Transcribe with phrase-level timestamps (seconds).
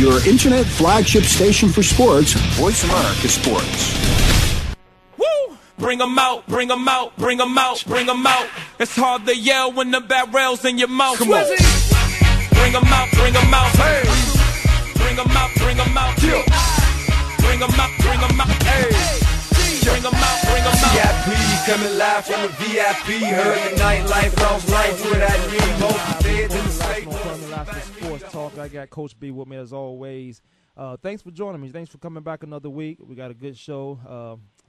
[0.00, 3.94] your internet flagship station for sports, Voice America Sports.
[5.18, 5.58] Woo!
[5.76, 8.46] Bring 'em out, bring 'em out, bring 'em out, bring 'em out.
[8.78, 11.18] It's hard to yell when the barrel's in your mouth.
[11.18, 11.44] Come on.
[12.56, 13.76] Bring 'em out, bring 'em out.
[13.76, 14.02] Hey.
[14.94, 16.22] Bring 'em out, bring 'em out.
[16.22, 16.44] Yeah!
[17.44, 18.62] Bring 'em out, bring 'em out.
[18.62, 18.88] Hey.
[19.84, 20.39] Bring 'em out, bring 'em out.
[20.92, 23.22] VIP coming live from the VIP.
[23.22, 28.00] Heard the nightlife, lost life with that new both dead in the state.
[28.02, 28.58] Sports Talk.
[28.58, 30.42] I got Coach B with me as always.
[30.76, 31.68] Uh, thanks for joining me.
[31.68, 32.98] Thanks for coming back another week.
[33.00, 34.00] We got a good show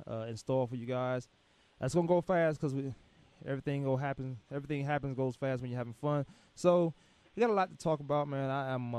[0.07, 1.27] uh, uh, in store for you guys.
[1.79, 2.93] That's gonna go fast because we
[3.45, 4.37] everything go happen.
[4.53, 6.25] Everything happens goes fast when you're having fun.
[6.53, 6.93] So
[7.35, 8.49] we got a lot to talk about, man.
[8.49, 8.93] I am.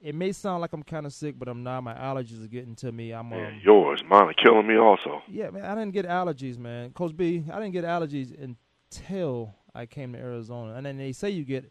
[0.00, 1.82] It may sound like I'm kind of sick, but I'm not.
[1.82, 3.10] My allergies are getting to me.
[3.12, 3.32] I'm.
[3.32, 5.22] Um, Yeah, yours, mine are killing me also.
[5.28, 5.64] yeah, man.
[5.64, 6.90] I didn't get allergies, man.
[6.90, 11.30] Coach B, I didn't get allergies until I came to Arizona, and then they say
[11.30, 11.70] you get.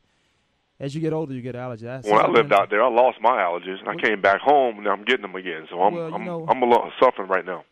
[0.79, 1.79] As you get older, you get allergies.
[1.81, 4.77] That's When I lived out there, I lost my allergies, and I came back home,
[4.77, 5.65] and I'm getting them again.
[5.71, 7.63] So I'm Well, I'm know- I'm a little suffering right now.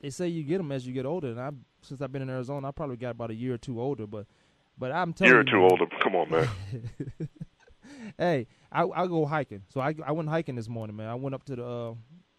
[0.00, 1.50] they say you get them as you get older, and I
[1.82, 4.06] since I've been in Arizona, I probably got about a year or two older.
[4.06, 4.26] But
[4.78, 5.86] but I'm telling You're you, too man, older.
[6.00, 6.48] Come on, man.
[8.18, 9.62] hey, I I go hiking.
[9.68, 11.08] So I I went hiking this morning, man.
[11.08, 11.94] I went up to the uh,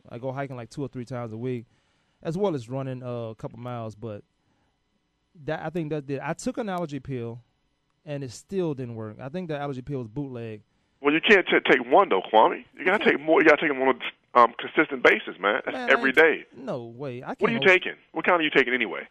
[0.09, 1.65] I go hiking like two or three times a week,
[2.23, 3.95] as well as running uh, a couple miles.
[3.95, 4.23] But
[5.45, 6.19] that I think that did.
[6.19, 7.41] I took an allergy pill,
[8.05, 9.17] and it still didn't work.
[9.21, 10.61] I think the allergy pill was bootleg.
[11.01, 12.65] Well, you can't t- take one though, Kwamie.
[12.77, 13.41] You gotta take more.
[13.41, 13.95] You gotta take them on
[14.35, 15.61] a um, consistent basis, man.
[15.65, 16.45] That's Man, every day.
[16.55, 17.23] No way.
[17.23, 17.41] I can't.
[17.41, 17.93] What are you taking?
[18.11, 19.07] What kind are you taking anyway?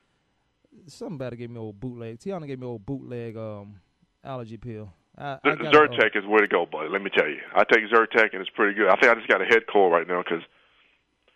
[0.86, 2.18] Something better gave me old bootleg.
[2.18, 3.80] Tiana gave me old bootleg um
[4.22, 4.92] allergy pill.
[5.18, 6.88] I, I Z- got uh, Zyrtec is where to go, buddy.
[6.88, 7.38] Let me tell you.
[7.54, 8.88] I take Zyrtec, and it's pretty good.
[8.88, 10.44] I think I just got a head cold right now because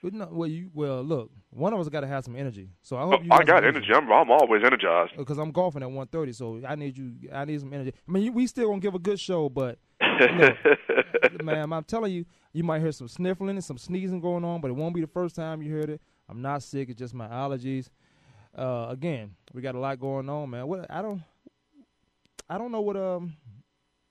[0.02, 1.30] Well, no, well, you well look.
[1.50, 2.70] One of us got to have some energy.
[2.83, 3.30] So I oh, hope you.
[3.33, 3.88] I got have energy.
[3.94, 5.12] I'm I'm always energized.
[5.16, 6.34] because I'm golfing at 1:30.
[6.34, 7.12] So I need you.
[7.33, 7.92] I need some energy.
[8.08, 10.56] I mean, we still gonna give a good show, but look,
[11.42, 14.70] man, I'm telling you, you might hear some sniffling and some sneezing going on, but
[14.70, 16.00] it won't be the first time you heard it.
[16.28, 16.88] I'm not sick.
[16.88, 17.88] It's just my allergies.
[18.56, 20.66] Uh, again, we got a lot going on, man.
[20.66, 21.22] What I don't,
[22.49, 23.34] I don't know what um,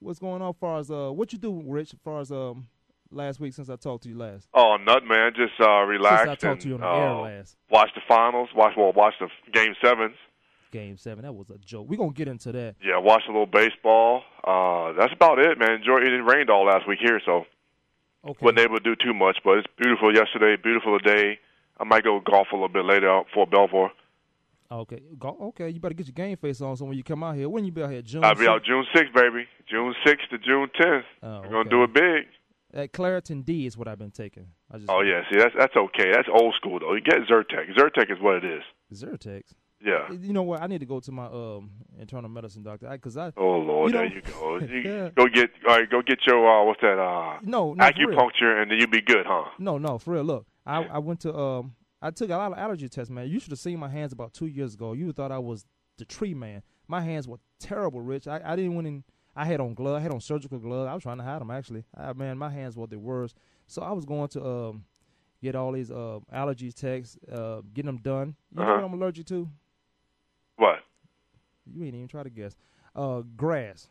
[0.02, 2.68] what's going on as far as uh, what you do, Rich, as far as um,
[3.12, 4.48] last week since I talked to you last.
[4.54, 6.98] Oh, nut man, just uh, relax Since I talked and to you on the uh,
[7.00, 7.58] air last.
[7.70, 8.50] watch the finals.
[8.56, 10.16] Watch well, watch the game sevens.
[10.72, 11.88] Game seven, that was a joke.
[11.90, 12.76] We're gonna get into that.
[12.84, 14.24] Yeah, watch a little baseball.
[14.44, 15.74] Uh, that's about it, man.
[15.74, 16.10] Enjoy it.
[16.24, 17.46] Rained all last week here, so
[18.24, 18.38] Okay.
[18.46, 19.38] wasn't able to do too much.
[19.44, 21.40] But it's beautiful yesterday, beautiful today.
[21.80, 23.92] I might go golf a little bit later out for Belvoir.
[24.72, 25.02] Okay.
[25.20, 25.70] Go, okay.
[25.70, 26.78] You better get your game face on.
[26.78, 28.24] So when you come out here, when you be out here, June.
[28.24, 28.50] I'll be 6th?
[28.50, 29.46] out June 6th, baby.
[29.70, 31.04] June 6th to June 10th.
[31.24, 32.26] Oh, We're gonna do it big.
[32.74, 34.48] At Claritin D is what I've been taking.
[34.72, 36.10] I just Oh yeah, see that's that's okay.
[36.14, 36.94] That's old school though.
[36.94, 37.76] You get Zyrtec.
[37.78, 38.64] Zyrtec is what it is.
[38.94, 39.42] Zyrtex.
[39.84, 40.10] Yeah.
[40.12, 40.62] You know what?
[40.62, 43.98] I need to go to my um internal medicine doctor because I, Oh Lord, You
[43.98, 44.58] there know- you go.
[44.74, 45.10] You Yeah.
[45.10, 45.90] Go get all right.
[45.90, 46.98] Go get your uh, what's that?
[46.98, 49.50] Uh, no no acupuncture, and then you'll be good, huh?
[49.60, 50.24] no no for real.
[50.24, 53.28] Look, I I went to um I took a lot of allergy tests, man.
[53.30, 54.94] You should have seen my hands about two years ago.
[54.94, 55.66] You thought I was
[55.98, 56.64] the tree man.
[56.88, 58.28] My hands were terrible, Rich.
[58.28, 59.04] I I didn't went in.
[59.36, 60.00] I had on gloves.
[60.00, 60.90] I had on surgical gloves.
[60.90, 61.84] I was trying to hide them actually.
[61.96, 63.38] I, man, my hands were the worst.
[63.68, 64.86] So I was going to um
[65.42, 68.36] get all these uh allergy tests, uh getting them done.
[68.52, 68.74] You know Uh-huh.
[68.82, 69.48] what I'm allergic to?
[70.58, 70.80] What?
[71.66, 72.56] You ain't even try to guess.
[72.96, 73.88] Uh, grass.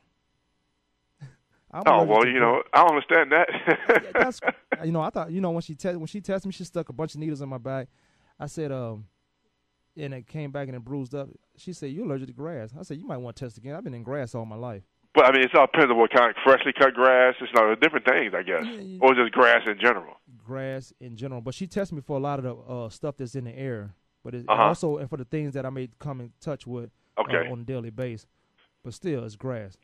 [1.72, 3.48] I'm Oh well, you know, I don't understand that.
[4.04, 4.40] Yeah, that's
[4.84, 6.88] you know I thought you know when she te- when she tested me she stuck
[6.88, 7.88] a bunch of needles in my back.
[8.38, 9.06] I said um,
[9.96, 11.28] and it came back and it bruised up.
[11.56, 12.70] She said you're allergic to grass.
[12.78, 13.74] I said you might want to test again.
[13.74, 14.82] I've been in grass all my life.
[15.14, 17.34] but I mean, it's all depends on what kind of freshly cut grass.
[17.40, 20.14] It's not different things, I guess, Yeah, or just grass in general.
[20.44, 23.34] Grass in general, but she tested me for a lot of the uh, stuff that's
[23.34, 23.94] in the air,
[24.24, 24.62] but it, Uh-huh.
[24.62, 27.48] also and for the things that I may come in touch with Okay.
[27.48, 28.26] uh, on a daily basis.
[28.82, 29.76] But still, it's grass.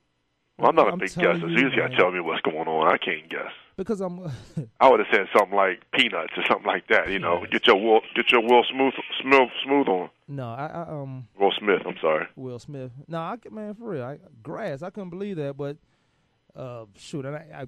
[0.59, 1.34] Well, I'm not a I'm big guesser.
[1.34, 2.93] you, So you just gotta tell me what's going on.
[2.93, 3.53] I can't guess.
[3.77, 4.21] Because I'm
[4.81, 7.11] I would have said something like peanuts or something like that.
[7.11, 10.11] You know, get your Will, get your Will Smooth, smooth, smooth on.
[10.28, 11.83] no, I, I um Will Smith.
[11.87, 12.27] I'm sorry.
[12.37, 12.91] Will Smith.
[13.06, 14.05] No, I man for real.
[14.05, 14.83] I, grass.
[14.83, 15.77] I couldn't believe that, but
[16.55, 17.66] uh, shoot, and I, I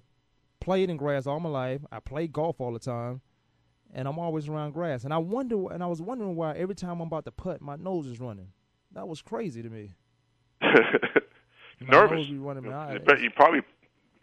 [0.60, 1.82] played in grass all my life.
[1.92, 3.20] I played golf all the time,
[3.92, 5.04] and I'm always around grass.
[5.04, 7.76] And I wonder, and I was wondering why every time I'm about to putt, my
[7.76, 8.48] nose is running.
[8.94, 9.90] That was crazy to me.
[11.86, 12.16] Nervous.
[12.18, 12.72] nose be running, man.
[12.72, 13.60] I- You bet you probably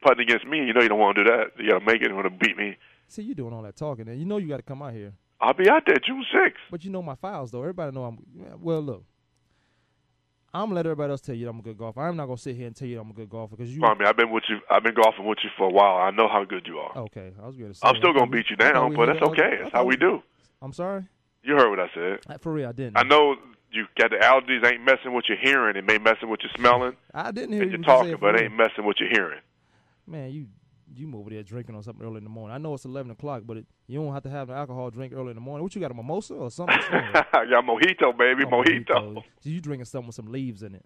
[0.02, 0.66] putting against me.
[0.66, 1.52] You know you don't want to do that.
[1.58, 2.10] You got to make it.
[2.10, 2.78] You want to beat me.
[3.08, 5.14] See, you doing all that talking, and you know you got to come out here.
[5.40, 6.54] I'll be out there June 6th.
[6.72, 7.60] But you know my files, though.
[7.62, 8.18] Everybody know I'm.
[8.60, 9.04] Well, look,
[10.54, 12.02] I'm gonna let everybody else tell you I'm a good golfer.
[12.02, 13.84] I'm not gonna sit here and tell you I'm a good golfer because you.
[13.84, 14.60] I mean, I've been with you.
[14.70, 15.98] I've been golfing with you for a while.
[15.98, 16.98] I know how good you are.
[16.98, 17.86] Okay, I was gonna say.
[17.88, 19.58] I'm still gonna beat you down, but that's okay.
[19.62, 20.24] That's how we do.
[20.62, 21.04] I'm sorry.
[21.44, 22.20] You heard what I said.
[22.28, 22.98] Uh, For real, I didn't.
[22.98, 23.36] I know
[23.76, 24.66] you got the allergies.
[24.66, 25.76] Ain't messing with your hearing.
[25.76, 28.56] It may messing with your smelling I didn't hear and you talking, but it ain't
[28.56, 29.42] messing with your hearing.
[30.08, 30.48] Man, you
[30.94, 32.56] you over there drinking on something early in the morning.
[32.56, 35.14] I know it's eleven o'clock, but it, you don't have to have an alcohol drink
[35.14, 35.64] early in the morning.
[35.64, 36.78] What you got a mimosa or something?
[36.82, 39.24] I got mojito, baby, Oh, mojito.
[39.42, 40.86] So you drinking something with some leaves in it?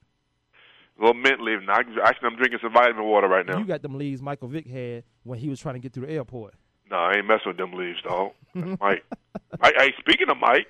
[0.97, 1.59] A little mint leaf.
[1.65, 3.57] Now, I- actually, I'm drinking some vitamin water right now.
[3.59, 6.13] You got them leaves Michael Vick had when he was trying to get through the
[6.13, 6.56] airport.
[6.89, 8.31] No, I ain't messing with them leaves, dog.
[8.53, 9.06] Mike.
[9.62, 10.68] I, hey, speaking of Mike,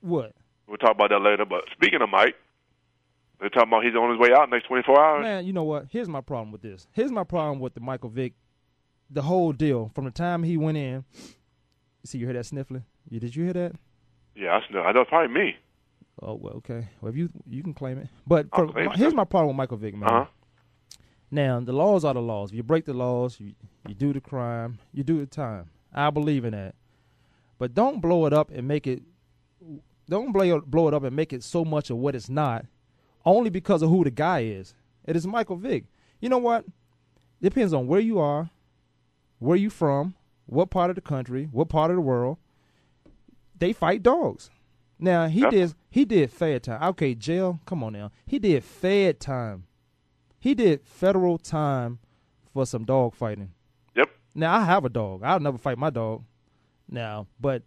[0.00, 0.32] What?
[0.66, 1.44] We'll talk about that later.
[1.44, 2.34] But speaking of Mike,
[3.40, 5.22] they're talking about he's on his way out next 24 hours.
[5.22, 5.86] Man, you know what?
[5.90, 6.86] Here's my problem with this.
[6.92, 8.34] Here's my problem with the Michael Vick,
[9.10, 11.04] the whole deal from the time he went in.
[12.04, 12.84] See, you hear that sniffling?
[13.08, 13.72] You did you hear that?
[14.34, 14.80] Yeah, I know.
[14.80, 15.00] I know.
[15.02, 15.56] It's probably me.
[16.22, 16.88] Oh well, okay.
[17.00, 18.96] Well, if you you can claim it, but for- claim it.
[18.96, 20.08] here's my problem with Michael Vick, man.
[20.08, 20.26] Uh huh.
[21.30, 22.50] Now the laws are the laws.
[22.50, 23.54] If you break the laws, you
[23.88, 25.70] you do the crime, you do the time.
[25.92, 26.74] I believe in that,
[27.58, 29.02] but don't blow it up and make it.
[30.08, 32.66] Don't blow blow it up and make it so much of what it's not,
[33.24, 34.74] only because of who the guy is.
[35.06, 35.84] It is Michael Vick.
[36.20, 36.64] You know what?
[37.40, 38.50] Depends on where you are,
[39.38, 40.14] where you from,
[40.46, 42.38] what part of the country, what part of the world.
[43.58, 44.50] They fight dogs.
[44.98, 45.50] Now he Yep.
[45.50, 46.82] did he did fed time.
[46.90, 47.60] Okay, jail.
[47.66, 48.10] Come on now.
[48.26, 49.64] He did fed time.
[50.38, 51.98] He did federal time
[52.52, 53.52] for some dog fighting.
[53.96, 54.10] Yep.
[54.34, 55.22] Now I have a dog.
[55.22, 56.24] I'll never fight my dog.
[56.88, 57.62] Now, but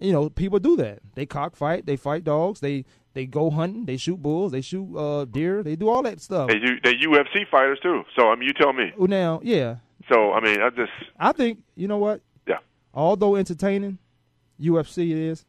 [0.00, 1.00] you know, people do that.
[1.14, 1.86] They cockfight.
[1.86, 2.60] They fight dogs.
[2.60, 2.84] They
[3.14, 3.86] they go hunting.
[3.86, 4.52] They shoot bulls.
[4.52, 5.62] They shoot uh, deer.
[5.62, 6.48] They do all that stuff.
[6.48, 6.58] They.
[6.58, 8.04] They UFC fighters too.
[8.16, 8.92] So I mean, you tell me.
[8.98, 9.76] Oh, Now, yeah,
[10.10, 12.20] So I mean, I just I think you know what.
[12.46, 12.58] Yeah.
[12.92, 13.98] Although entertaining,
[14.60, 15.44] UFC is.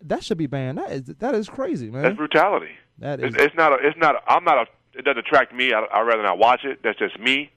[0.00, 0.78] That should be banned.
[0.78, 2.02] That is that is crazy, man.
[2.02, 2.70] that's brutality.
[2.98, 3.72] That is It's, it's not.
[3.72, 4.14] A, it's not.
[4.14, 4.66] A, I'm not a.
[4.96, 5.72] It doesn't attract me.
[5.72, 6.80] I, I'd rather not watch it.
[6.84, 7.50] That's just me.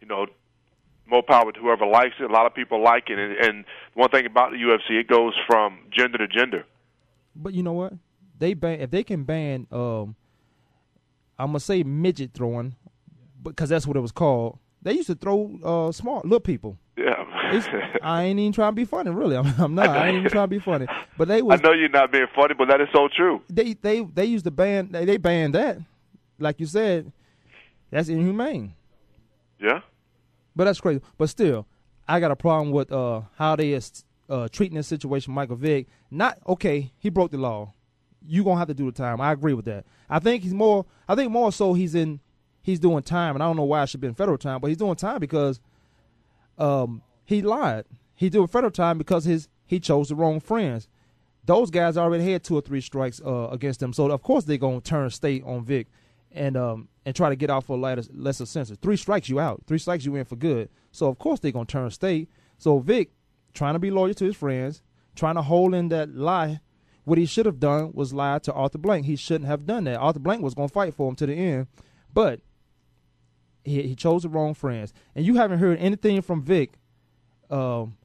[0.00, 0.26] You know,
[1.08, 2.30] more power to whoever likes it.
[2.30, 3.64] A lot of people like it, and, and
[3.94, 6.64] one thing about the UFC, it goes from gender to gender.
[7.34, 7.92] But you know what?
[8.38, 10.14] They ban if they can ban um
[11.38, 12.76] I'm gonna say midget throwing
[13.42, 14.58] because that's what it was called.
[14.82, 16.78] They used to throw uh small little people.
[16.96, 17.24] Yeah.
[18.02, 19.36] I ain't even trying to be funny, really.
[19.36, 19.88] I'm, I'm not.
[19.90, 20.86] I ain't even trying to be funny.
[21.16, 23.42] But they I know you're not being funny, but that is so true.
[23.48, 25.78] they they they used to ban they, they banned that.
[26.38, 27.12] Like you said,
[27.90, 28.74] that's inhumane.
[29.60, 29.80] Yeah.
[30.56, 31.02] But that's crazy.
[31.18, 31.66] But still,
[32.08, 35.34] I got a problem with uh, how they is uh, treating this situation.
[35.34, 36.92] Michael Vick, not okay.
[36.98, 37.74] He broke the law.
[38.26, 39.20] You gonna have to do the time.
[39.20, 39.84] I agree with that.
[40.08, 40.86] I think he's more.
[41.06, 42.20] I think more so he's in.
[42.62, 44.66] He's doing time, and I don't know why it should be in federal time, but
[44.66, 45.60] he's doing time because,
[46.58, 47.84] um, he lied.
[48.16, 50.88] He doing federal time because his he chose the wrong friends.
[51.44, 54.56] Those guys already had two or three strikes uh, against them, so of course they're
[54.56, 55.86] gonna turn state on Vic,
[56.36, 58.78] and um and try to get out for a lighter, lesser sentence.
[58.82, 59.62] Three strikes you out.
[59.66, 60.68] Three strikes you in for good.
[60.92, 62.28] So of course they're gonna turn state.
[62.58, 63.10] So Vic,
[63.54, 64.82] trying to be loyal to his friends,
[65.14, 66.60] trying to hold in that lie.
[67.04, 69.06] What he should have done was lie to Arthur Blank.
[69.06, 69.98] He shouldn't have done that.
[69.98, 71.68] Arthur Blank was gonna fight for him to the end,
[72.12, 72.40] but
[73.64, 74.92] he he chose the wrong friends.
[75.14, 76.72] And you haven't heard anything from Vic
[77.50, 77.96] um,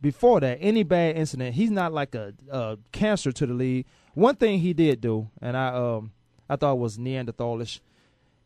[0.00, 1.54] before that, any bad incident.
[1.54, 3.86] He's not like a, a cancer to the league.
[4.14, 6.12] One thing he did do, and I um
[6.48, 7.80] I thought it was Neanderthalish,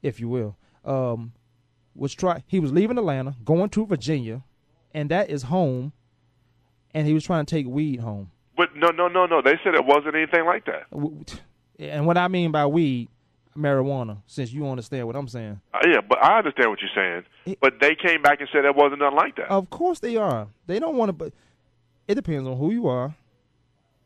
[0.03, 1.33] if you will, um,
[1.95, 2.43] was try.
[2.47, 4.43] He was leaving Atlanta, going to Virginia,
[4.95, 5.93] and that is home.
[6.93, 8.33] And he was trying to take weed home.
[8.57, 9.41] But no, no, no, no.
[9.43, 10.87] They said it wasn't anything like that.
[11.79, 13.09] And what I mean by weed,
[13.57, 14.19] marijuana.
[14.27, 15.61] Since you understand what I'm saying.
[15.73, 17.25] Uh, yeah, but I understand what you're saying.
[17.47, 19.51] It- But they came back and said it wasn't nothing like that.
[19.51, 20.49] Of course they are.
[20.67, 21.33] They don't want to, but
[22.09, 23.15] it depends on who you are.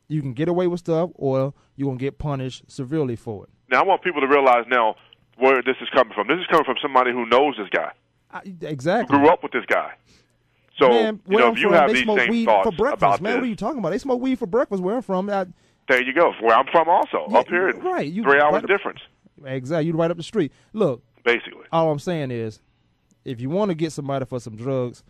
[0.08, 3.50] You can get away with stuff, or you're gonna get punished severely for it.
[3.70, 4.96] Now I want people to realize now
[5.38, 6.28] where this is coming from.
[6.28, 7.90] This is coming from somebody who knows this guy,
[8.30, 9.16] I, who exactly.
[9.18, 9.92] grew up with this guy.
[10.78, 12.76] So man, you know, I'm if you from, have these smoke same weed thoughts for
[12.76, 13.32] breakfast, about man.
[13.32, 13.90] this, What are you talking about?
[13.90, 14.82] They smoke weed for breakfast.
[14.82, 15.46] Where I'm from, I,
[15.88, 16.32] there you go.
[16.40, 19.00] Where I'm from, also Yeah, up here, right, you- three hours right up- difference,
[19.44, 19.87] exactly.
[19.87, 20.52] You're right up the street.
[20.73, 21.64] Look, basically.
[21.73, 22.61] all I'm saying is,
[23.25, 25.02] if you want to get somebody for some drugs,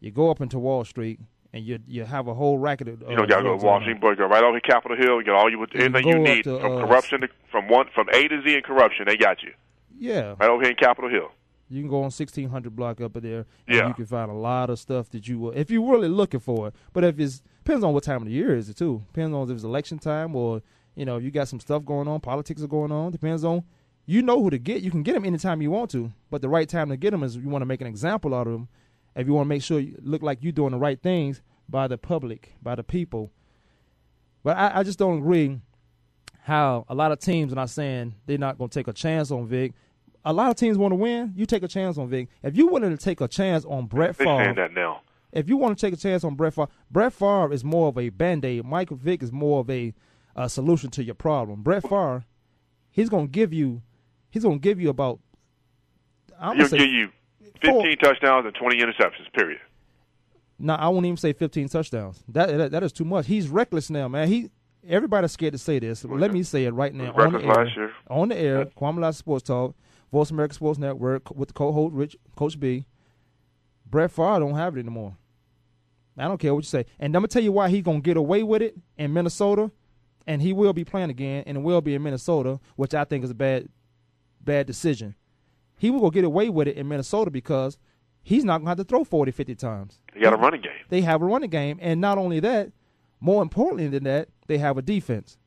[0.00, 1.20] you go up into Wall Street
[1.52, 3.00] and you you have a whole racket of.
[3.00, 5.18] You don't got to go to Washington, but go right over to Capitol Hill.
[5.18, 8.08] You get all you anything you need to, from uh, corruption to, from one from
[8.12, 9.06] A to Z in corruption.
[9.06, 9.52] They got you
[9.98, 11.30] Yeah, right over here in Capitol Hill.
[11.68, 13.88] You can go on sixteen hundred block up there, and Yeah.
[13.88, 16.68] you can find a lot of stuff that you will if you're really looking for
[16.68, 16.74] it.
[16.92, 19.02] But if it's depends on what time of the year is it too.
[19.12, 20.62] Depends on if it's election time or
[20.96, 23.12] you know you got some stuff going on, politics are going on.
[23.12, 23.62] Depends on
[24.06, 24.82] you know who to get.
[24.82, 27.22] You can get them anytime you want to, but the right time to get them
[27.22, 28.68] is you want to make an example out of them.
[29.14, 31.88] If you want to make sure you look like you're doing the right things by
[31.88, 33.30] the public, by the people.
[34.42, 35.60] But I, I just don't agree
[36.42, 39.30] how a lot of teams are not saying they're not going to take a chance
[39.30, 39.72] on Vic.
[40.24, 41.32] A lot of teams want to win.
[41.36, 42.28] You take a chance on Vic.
[42.42, 45.02] If you wanted to take a chance on Brett They're Favre, saying that now.
[45.32, 47.98] if you want to take a chance on Brett Favre, Brett Favre is more of
[47.98, 48.64] a band aid.
[48.64, 49.92] Michael Vick is more of a,
[50.36, 51.62] a solution to your problem.
[51.62, 52.24] Brett Favre,
[52.90, 53.82] he's gonna give you,
[54.30, 55.20] he's gonna give you about.
[56.38, 57.10] I'm He'll say give you
[57.62, 59.32] 15 touchdowns and 20 interceptions.
[59.32, 59.60] Period.
[60.58, 62.22] No, I won't even say 15 touchdowns.
[62.28, 63.26] That, that that is too much.
[63.26, 64.28] He's reckless now, man.
[64.28, 64.50] He
[64.86, 66.02] everybody's scared to say this.
[66.02, 67.46] But let me say it right now on the air.
[67.46, 67.92] last year.
[68.08, 69.74] On the air, Kwamie Lassiter Sports Talk,
[70.12, 72.86] Voice America Sports Network with the co-host Rich, Coach B.
[73.86, 75.16] Brett Favre don't have it anymore.
[76.16, 76.84] I don't care what you say.
[76.98, 79.70] And I'm gonna tell you why he's gonna get away with it in Minnesota,
[80.26, 83.24] and he will be playing again, and it will be in Minnesota, which I think
[83.24, 83.68] is a bad,
[84.40, 85.14] bad decision.
[85.80, 87.78] He will go get away with it in Minnesota because
[88.22, 90.02] he's not gonna have to throw 40, 50 times.
[90.12, 90.72] He got a running game.
[90.90, 92.70] They have a running game, and not only that,
[93.18, 95.38] more importantly than that, they have a defense.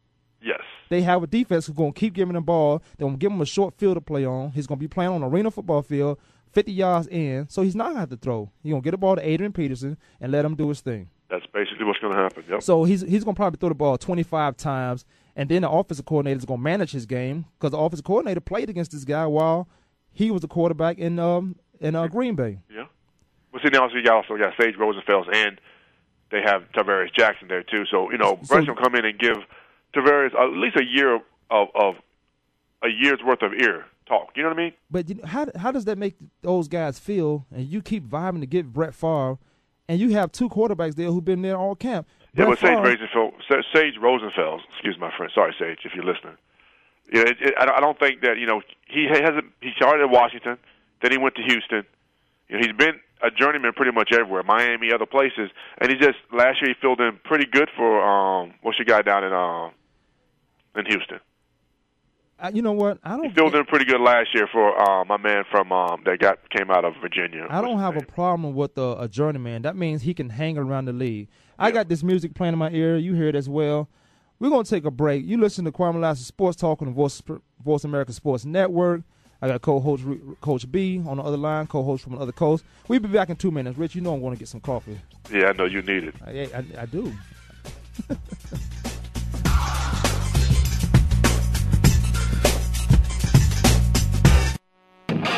[0.42, 0.62] Yes.
[0.90, 2.82] They have a defense who's going to keep giving the ball.
[2.98, 4.52] They're going to give him a short field to play on.
[4.52, 6.18] He's going to be playing on an arena football field,
[6.52, 8.52] 50 yards in, so he's not going to have to throw.
[8.64, 11.10] He's going to get the ball to Adrian Peterson and let him do his thing.
[11.30, 12.44] That's basically what's going to happen.
[12.50, 12.64] Yep.
[12.64, 16.06] So he's he's going to probably throw the ball 25 times, and then the offensive
[16.06, 19.26] coordinator is going to manage his game because the offensive coordinator played against this guy
[19.26, 19.68] while
[20.14, 22.60] he was the quarterback in um in uh, Green Bay.
[22.74, 22.86] Yeah.
[23.52, 25.60] Well, see, now also you also got Sage Rosenfels, and
[26.32, 27.86] they have Tarvaris Jackson there too.
[27.92, 29.38] So you know, So- will come in and give
[29.94, 31.96] Tarvaris at least a year of of
[32.82, 34.32] a year's worth of ear talk.
[34.36, 34.74] You know what I mean?
[34.90, 37.46] But you know, how how does that make those guys feel?
[37.52, 39.38] And you keep vibing to get Brett Favre,
[39.88, 42.08] and you have two quarterbacks there who've been there all camp.
[42.36, 46.36] Yeah, Brett but Sage Rosenfels, Sage Rosenfels, excuse my friend, sorry Sage, if you're listening.
[47.12, 49.46] Yeah, it, it, I don't- think that you know he hasn't.
[49.62, 50.58] He started at Washington,
[51.02, 51.84] then he went to Houston.
[52.50, 56.18] You know, he's been a journeyman pretty much everywhere, Miami, other places, and he just
[56.32, 59.72] last year he filled in pretty good for um what's your guy down in um
[60.76, 61.20] in Houston.
[62.40, 62.98] I- you know what?
[63.04, 63.34] I don't.
[63.34, 66.70] filled in pretty good last year for uh, my man from um that got came
[66.72, 67.48] out of Virginia.
[67.50, 69.62] I don't have his a problem with a, a journeyman.
[69.62, 71.30] That means he can hang around the league.
[71.60, 72.98] I got this music playing in my ear.
[72.98, 73.88] You hear it as well.
[74.40, 75.26] We're gonna take a break.
[75.26, 77.22] You listen to Kwamie Lassiter Sports Talk on the Voice
[77.64, 79.02] Voice America Sports Network.
[79.42, 80.04] I got co-host
[80.40, 82.64] Coach B on the other line, co-host from the other coast.
[82.88, 83.78] We'll be back in two minutes.
[83.78, 84.98] Rich, you know I'm going to get some coffee.
[85.30, 86.16] Yeah, I know you need it.
[86.22, 87.12] Uh, I, I, I do.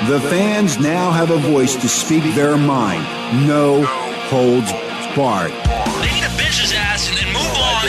[0.07, 3.01] The fans now have a voice to speak their mind.
[3.47, 3.83] No
[4.29, 4.71] holds
[5.15, 5.51] barred.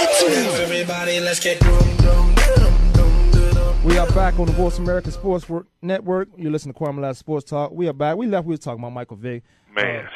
[0.00, 0.62] and two.
[0.62, 1.60] Everybody, let's get
[3.84, 5.46] We are back on the Voice America Sports
[5.82, 6.28] Network.
[6.36, 7.72] You listen to Kwamie Lassiter Sports Talk.
[7.72, 8.16] We are back.
[8.16, 8.46] We left.
[8.46, 9.42] We were talking about Michael Vick.
[9.74, 10.08] Man,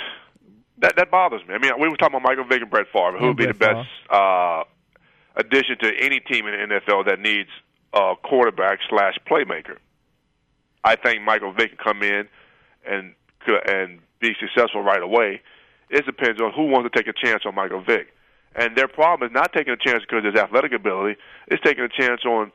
[0.78, 1.54] that that bothers me.
[1.54, 3.54] I mean, we were talking about Michael Vick and Brett Favre, who would be the
[3.54, 4.64] best uh,
[5.36, 7.50] addition to any team in the NFL that needs
[7.92, 9.76] a quarterback slash playmaker.
[10.82, 12.28] I think Michael Vick can come in
[12.86, 13.14] and
[13.68, 15.42] and be successful right away.
[15.90, 18.14] It depends on who wants to take a chance on Michael Vick.
[18.54, 21.18] And their problem is not taking a chance because of his athletic ability.
[21.48, 22.52] It's taking a chance on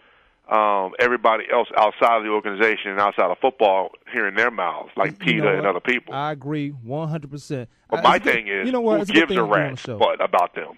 [0.49, 5.11] um, everybody else outside of the organization and outside of football hearing their mouths, like
[5.11, 6.15] You Peter and other people.
[6.15, 7.69] I agree one hundred percent.
[7.89, 8.95] But my thing is, you know what?
[8.95, 10.77] who It's a good gives a you're rat's butt about them?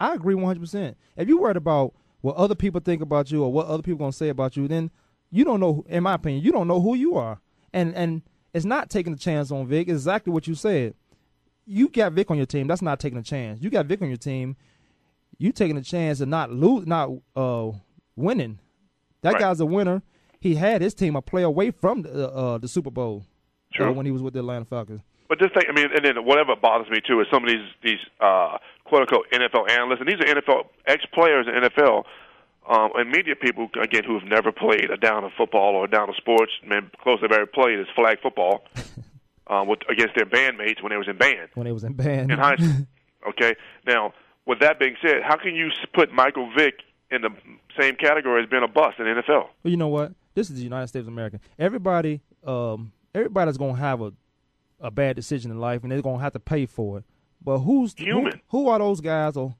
[0.00, 0.96] I agree one hundred percent.
[1.16, 4.12] If you're worried about what other people think about you or what other people gonna
[4.12, 4.90] say about you, then
[5.30, 5.84] you don't know.
[5.88, 7.40] In my opinion, you don't know who you are,
[7.72, 9.86] and and it's not taking a chance on Vic.
[9.88, 10.94] It's exactly what you said.
[11.70, 12.66] You got Vic on your team.
[12.66, 13.62] That's not taking a chance.
[13.62, 14.56] You got Vic on your team.
[15.38, 17.70] You taking a chance of not lose, not uh,
[18.16, 18.58] winning.
[19.22, 19.40] That Right.
[19.40, 20.02] guy's a winner.
[20.40, 23.24] He had his team a play away from the, uh, the Super Bowl
[23.78, 25.02] uh, when he was with the Atlanta Falcons.
[25.28, 27.64] But this thing, I mean, and then whatever bothers me too is some of these
[27.84, 32.02] these uh, quote unquote NFL analysts, and these are NFL ex players in NFL,
[32.68, 35.88] um, and media people again who have never played a down of football or a
[35.90, 36.50] down of sports.
[36.66, 38.64] Man, close they've ever played is flag football
[39.50, 42.30] um, with against their bandmates when they was in band When they was in band
[42.30, 42.86] in high school.
[43.28, 43.54] Okay,
[43.86, 44.14] now
[44.46, 46.76] with that being said, how can you put Michael Vick
[47.10, 47.28] in the
[47.78, 49.48] same category as being a bust in the NFL?
[49.62, 50.14] Well, you know what?
[50.34, 51.38] This is the United States of America.
[51.58, 54.14] Everybody, um, everybody's gonna have a
[54.80, 57.04] a bad decision in life, and they're gonna have to pay for it.
[57.44, 58.40] But who's who- Human.
[58.48, 59.54] Who, are those guys, or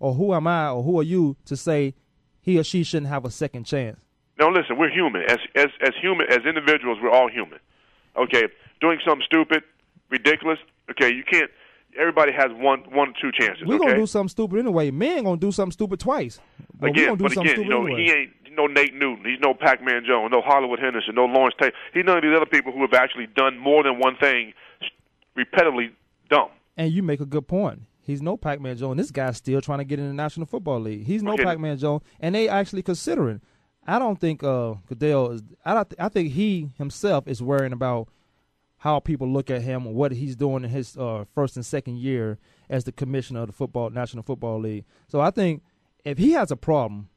[0.00, 1.94] or who am I, or who are you to say
[2.40, 4.00] he or she shouldn't have a second chance?
[4.36, 5.22] Now listen, we're human.
[5.22, 7.60] As as as human as individuals, we're all human.
[8.16, 8.48] Okay,
[8.80, 9.62] doing something stupid,
[10.10, 10.58] ridiculous.
[10.90, 11.50] Okay, you can't.
[11.98, 13.64] Everybody has one one or two chances.
[13.66, 14.90] We're okay, gonna do something stupid anyway.
[14.90, 16.40] Man gonna do something stupid twice.
[16.78, 18.04] But again, gonna do but again, you know, anyway.
[18.04, 19.24] he ain't no Nate Newton.
[19.24, 21.72] He's no Pac-Man Jones, no Hollywood Henderson, no Lawrence Taylor.
[21.94, 24.52] He's none of these other people who have actually done more than one thing
[25.36, 25.90] repetitively
[26.30, 26.48] dumb.
[26.76, 27.82] And you make a good point.
[28.02, 28.98] He's no Pac-Man Jones.
[28.98, 31.06] This guy's still trying to get in the National Football League.
[31.06, 31.44] He's no Okay.
[31.44, 33.40] Pac-Man Jones, and they actually considering.
[33.86, 35.42] I don't think uh, Goodell is.
[35.64, 35.94] I don't.
[35.98, 38.08] I think he himself is worrying about
[38.78, 41.98] how people look at him and what he's doing in his uh, first and second
[41.98, 44.84] year as the commissioner of the football National Football League.
[45.08, 45.62] So I think
[46.04, 47.08] if he has a problem,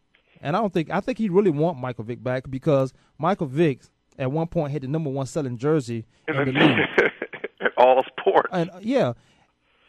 [0.42, 3.82] and I don't think I think he really want Michael Vick back because Michael Vick
[4.18, 6.54] at one point had the number one selling jersey in the league.
[7.62, 8.50] in all sports.
[8.52, 9.14] And uh, yeah,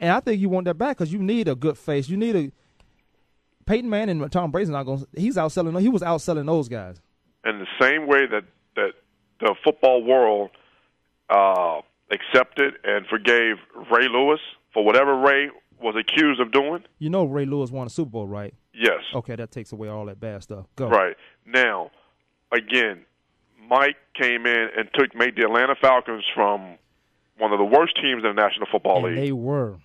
[0.01, 2.09] and I think you want that back because you need a good face.
[2.09, 2.53] You need a
[3.67, 5.01] Peyton Manning and Tom Brady's not going.
[5.01, 5.81] to He's outselling.
[5.81, 7.01] He was outselling those guys.
[7.45, 8.43] in the same way that
[8.77, 8.93] that
[9.41, 10.51] the football world
[11.31, 13.57] uh, accepted and forgave
[13.91, 14.41] Ray Lewis
[14.75, 16.85] for whatever Ray was accused of doing.
[16.99, 18.55] You know, Ray Lewis won a Super Bowl, right?
[18.75, 19.01] Yes.
[19.15, 20.67] Okay, that takes away all that bad stuff.
[20.77, 21.17] Go Right
[21.47, 21.91] now,
[22.53, 23.05] again,
[23.69, 26.77] Mike came in and took made the Atlanta Falcons from
[27.39, 29.79] one of the worst teams in the National Football And League they were.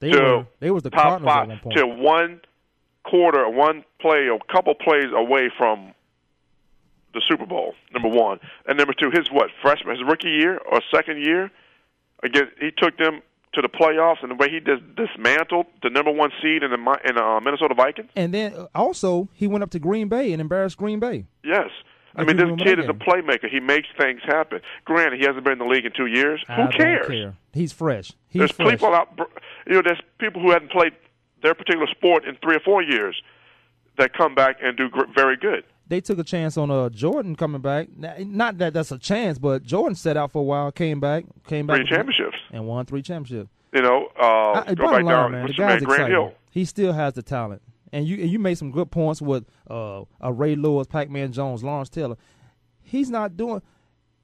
[0.00, 0.46] They were.
[0.60, 1.76] They was the top Cardinals five at one point.
[1.78, 2.40] to one
[3.04, 5.94] quarter, one play, a couple plays away from
[7.14, 7.74] the Super Bowl.
[7.92, 11.50] Number one, and number two, his what freshman, his rookie year or second year,
[12.22, 13.20] again, he took them
[13.54, 16.98] to the playoffs, and the way he dis- dismantled the number one seed in the
[17.04, 18.08] in uh, Minnesota Vikings.
[18.16, 21.26] And then uh, also he went up to Green Bay and embarrassed Green Bay.
[21.44, 21.68] Yes.
[22.14, 23.48] I I mean, this kid is a playmaker.
[23.50, 24.60] He makes things happen.
[24.84, 26.44] Granted, he hasn't been in the league in two years.
[26.46, 27.06] I Who don't cares?
[27.06, 27.34] care.
[27.54, 28.12] He's fresh.
[28.28, 28.70] He's There's fresh.
[28.72, 29.18] people out,
[29.66, 30.92] you know, there's people who hadn't played
[31.42, 33.20] their particular sport in three or four years
[33.96, 35.64] that come back and do very good.
[35.92, 37.88] They took a chance on uh, Jordan coming back.
[37.98, 41.66] Not that that's a chance, but Jordan set out for a while, came back, came
[41.66, 42.38] back Three championships.
[42.50, 43.50] and won three championships.
[43.74, 45.32] You know, uh, I, go back down.
[45.32, 46.06] man, the guy's man, exciting.
[46.06, 46.32] Hill?
[46.50, 47.60] He still has the talent,
[47.92, 51.62] and you and you made some good points with uh, a Ray Lewis, Pac-Man Jones,
[51.62, 52.16] Lawrence Taylor.
[52.80, 53.60] He's not doing,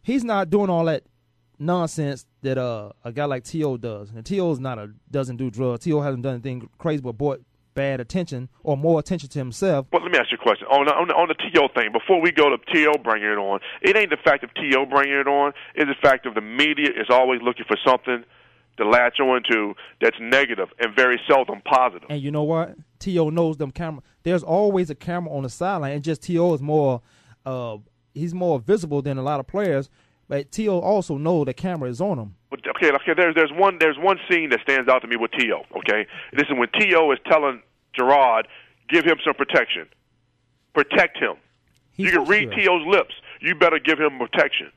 [0.00, 1.02] he's not doing all that
[1.58, 3.76] nonsense that uh, a guy like T.O.
[3.76, 4.10] does.
[4.10, 5.84] And T.O.'s not a doesn't do drugs.
[5.84, 6.00] T.O.
[6.00, 7.42] hasn't done anything crazy, but brought
[7.78, 9.86] bad attention or more attention to himself.
[9.92, 11.68] But let me ask you a question on the, on the, on the T.O.
[11.76, 11.92] thing.
[11.92, 12.98] Before we go to T.O.
[13.04, 14.86] bringing it on, it ain't the fact of T.O.
[14.86, 15.52] bringing it on.
[15.76, 18.24] It's the fact of the media is always looking for something
[18.78, 22.08] to latch on to that's negative and very seldom positive.
[22.10, 22.74] And you know what?
[22.98, 23.30] T.O.
[23.30, 24.02] knows them camera.
[24.24, 26.54] There's always a camera on the sideline, and just T.O.
[26.54, 27.00] is more,
[27.46, 27.76] uh,
[28.12, 29.88] he's more visible than a lot of players.
[30.28, 30.80] But T.O.
[30.80, 32.34] also know the camera is on him.
[32.50, 33.14] But okay, okay.
[33.16, 35.62] There's there's one there's one scene that stands out to me with To.
[35.78, 37.10] Okay, this is when T.O.
[37.12, 37.62] is telling
[37.98, 38.48] Gerard,
[38.88, 39.88] give him some protection,
[40.74, 41.34] protect him.
[41.92, 42.56] He's you can read to.
[42.56, 43.14] T.O.'s lips.
[43.40, 44.70] You better give him protection.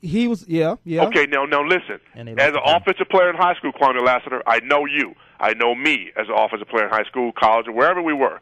[0.00, 1.04] He was, yeah, yeah.
[1.06, 1.98] Okay, now now listen.
[2.14, 5.14] As an the offensive player in high school, Kwamie Lassiter, I know you.
[5.40, 8.40] I know me as an offensive player in high school, college, or wherever we were.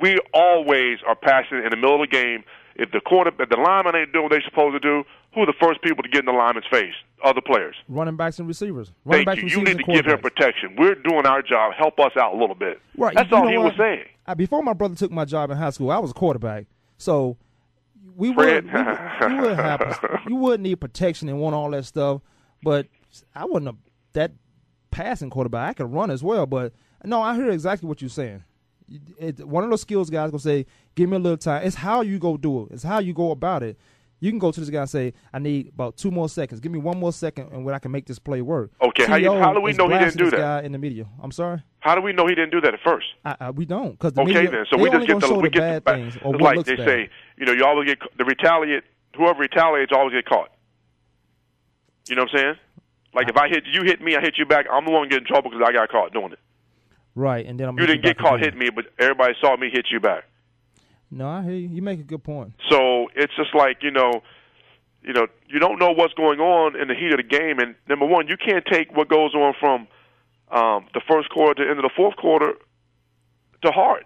[0.00, 2.44] We always are passionate in the middle of the game.
[2.78, 5.46] If the quarter, if the lineman ain't doing what they're supposed to do, who are
[5.46, 6.94] the first people to get in the lineman's face?
[7.24, 7.74] Other players.
[7.88, 8.92] Running backs and receivers.
[9.04, 9.58] Running Thank backs, you.
[9.60, 10.76] You receivers, need to give him protection.
[10.78, 11.72] We're doing our job.
[11.74, 12.80] Help us out a little bit.
[12.96, 13.14] Right.
[13.14, 13.66] That's you all he what?
[13.66, 14.04] was saying.
[14.26, 16.66] Uh, before my brother took my job in high school, I was a quarterback.
[16.98, 17.36] So
[18.14, 18.64] we Fred.
[18.64, 22.20] would, we, would- you would have you would need protection and want all that stuff,
[22.62, 22.86] but
[23.34, 23.74] I wasn't a,
[24.12, 24.32] that
[24.90, 25.70] passing quarterback.
[25.70, 26.72] I could run as well, but
[27.04, 28.42] no, I hear exactly what you're saying.
[29.18, 32.00] It, one of those skills guys gonna say, "Give me a little time." It's how
[32.00, 32.72] you go do it.
[32.72, 33.78] It's how you go about it.
[34.18, 36.58] You can go to this guy and say, "I need about two more seconds.
[36.58, 39.16] Give me one more second, and when I can make this play work." Okay, how
[39.16, 40.38] you- how do we know he didn't do this that?
[40.38, 41.06] Guy in the media.
[41.22, 41.62] I'm sorry.
[41.80, 43.06] How do we know he didn't do that at first?
[43.24, 44.64] I, I, we don't because the Okay, media, then.
[44.70, 46.86] So we just get the we the get bad the, things or like they bad.
[46.88, 48.82] say, you know, you always get the retaliate.
[49.16, 50.50] Whoever retaliates always get caught.
[52.08, 52.54] You know what I'm saying?
[53.14, 54.66] Like if I hit you, hit me, I hit you back.
[54.70, 56.38] I'm the one getting in trouble because I got caught doing it.
[57.14, 59.86] Right, and then I'm You didn't get caught hitting me, but everybody saw me hit
[59.90, 60.24] you back.
[61.10, 61.68] No, I hear you.
[61.68, 62.54] You make a good point.
[62.68, 64.10] So it's just like you know,
[65.02, 67.58] you know, you don't know what's going on in the heat of the game.
[67.58, 69.86] And number one, you can't take what goes on from
[70.50, 72.54] um, the first quarter to the end of the fourth quarter
[73.62, 74.04] to heart.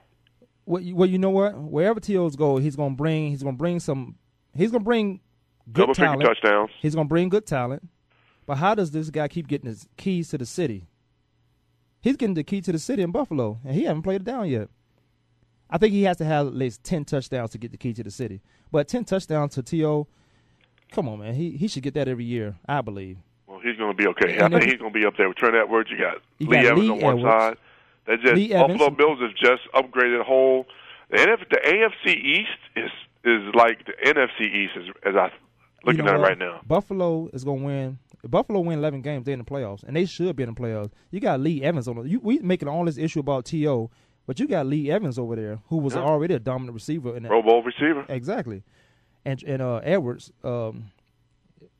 [0.66, 1.56] Well, you, well, you know what?
[1.58, 3.30] Wherever T.O.'s go, he's gonna bring.
[3.30, 4.16] He's gonna bring some.
[4.54, 5.20] He's gonna bring
[5.72, 6.22] good Double talent.
[6.22, 6.70] touchdowns.
[6.80, 7.88] He's gonna bring good talent.
[8.46, 10.86] But how does this guy keep getting his keys to the city?
[12.02, 14.48] He's getting the key to the city in Buffalo, and he haven't played it down
[14.48, 14.68] yet.
[15.70, 18.02] I think he has to have at least ten touchdowns to get the key to
[18.02, 18.40] the city.
[18.72, 20.06] But ten touchdowns to T.O.
[20.92, 21.34] Come on, man.
[21.34, 22.56] He he should get that every year.
[22.66, 23.18] I believe.
[23.46, 24.40] Well, he's going to be okay.
[24.40, 25.90] I think he's going to be up there with Trent Edwards.
[25.90, 27.32] You got You Lee got Evans Lee on one Edwards.
[27.32, 27.56] side.
[28.06, 28.96] They just Lee Buffalo Evans.
[28.96, 30.66] Bills have just upgraded whole.
[31.10, 32.90] The, NF, the AFC East is
[33.24, 35.30] is like the NFC East as, as I
[35.84, 36.60] looking You know at it right now.
[36.66, 37.98] Buffalo is gonna win.
[38.22, 40.60] If Buffalo win eleven games, they're in the playoffs, and they should be in the
[40.60, 40.90] playoffs.
[41.10, 41.96] You got Lee Evans on.
[41.96, 43.90] The, you, we making all this issue about T.O.,
[44.26, 46.02] but you got Lee Evans over there, who was Yeah.
[46.02, 47.16] already a dominant receiver.
[47.16, 48.04] In that, Pro Bowl receiver.
[48.08, 48.62] exactly,
[49.24, 50.32] and and uh, Edwards.
[50.44, 50.90] Um,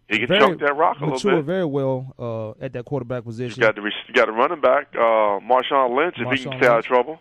[0.09, 1.45] He can very chunk that rock a little bit.
[1.45, 3.61] very well uh, at that quarterback position.
[3.61, 6.67] You got the you got the running back, uh, Marshawn Lynch, if he can stay
[6.67, 7.21] out of trouble.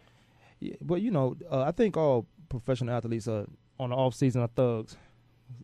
[0.60, 3.46] Yeah, but you know, uh, I think all professional athletes are
[3.80, 4.98] on the off season are thugs.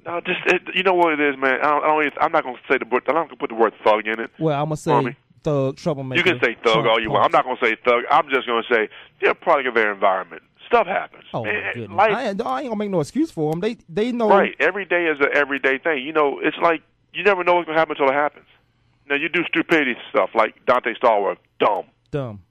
[0.05, 1.59] No, just it, you know what it is, man.
[1.61, 3.03] I don't, I I'm not going to say the word.
[3.07, 4.31] I'm not going to put the word thug in it.
[4.39, 5.15] Well, I'm gonna say Tommy.
[5.45, 6.17] Thug, troublemaker.
[6.17, 7.23] You can say thug all you want.
[7.25, 8.03] I'm not going to say thug.
[8.12, 8.89] I'm just going to say
[9.21, 10.41] they're a product of their environment.
[10.67, 11.23] Stuff happens.
[11.34, 11.95] Oh my goodness!
[11.95, 13.60] life- I, ain't- I ain't gonna make no excuse for them.
[13.62, 14.55] They they know Right.
[14.60, 16.03] Every day is an everyday thing.
[16.03, 16.81] You know, it's like
[17.13, 18.47] you never know what's going to happen until it happens.
[19.08, 21.86] Now, you do stupidity stuff like Donté Stallworth, dumb.
[22.10, 22.41] dumb.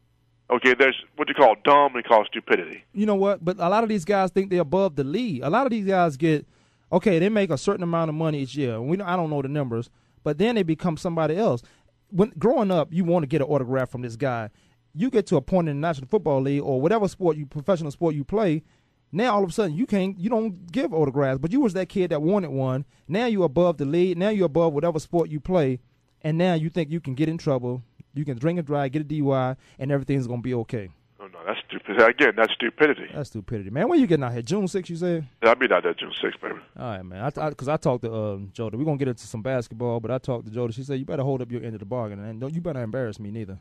[0.51, 2.85] Okay, there's what you call dumb and call stupidity.
[2.93, 3.45] you know what?
[3.45, 5.43] But a lot of these guys think they're above the league.
[5.43, 6.47] A lot of these guys get
[6.93, 7.19] okay.
[7.19, 8.81] They make a certain amount of money each year.
[8.81, 9.91] We I don't know the numbers,
[10.23, 11.63] but then they become somebody else.
[12.11, 14.51] When growing up, you want to get an autograph from this guy.
[14.95, 17.91] You get to a point in the National Football League or whatever sport you professional
[17.91, 18.63] sport you play.
[19.11, 21.89] Now all of a sudden you can't you don't give autographs, but you was that
[21.89, 22.85] kid that wanted one.
[23.09, 24.19] Now you're above the league.
[24.19, 25.81] Now you're above whatever sport you play,
[26.23, 27.83] and now you think you can get in trouble.
[28.15, 30.91] You can drink and drive, get a DUI, and everything's gonna be okay.
[31.25, 32.01] Oh no, that's stupid.
[32.03, 33.07] Again, that's stupidity.
[33.15, 33.89] That's stupidity, man.
[33.89, 34.43] When you getting out here?
[34.43, 35.27] June 6th, you said?
[35.43, 36.55] I'll be out there June 6th, baby.
[36.79, 37.25] All right, man.
[37.25, 38.77] I because I, talked to uh, Jody.
[38.77, 40.75] We're gonna get into some basketball, but I talked to Jody.
[40.75, 42.83] She said you better hold up your end of the bargain, and don't you better
[42.83, 43.59] embarrass me neither.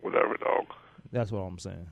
[0.00, 0.66] Whatever, dog.
[1.12, 1.86] That's what I'm saying.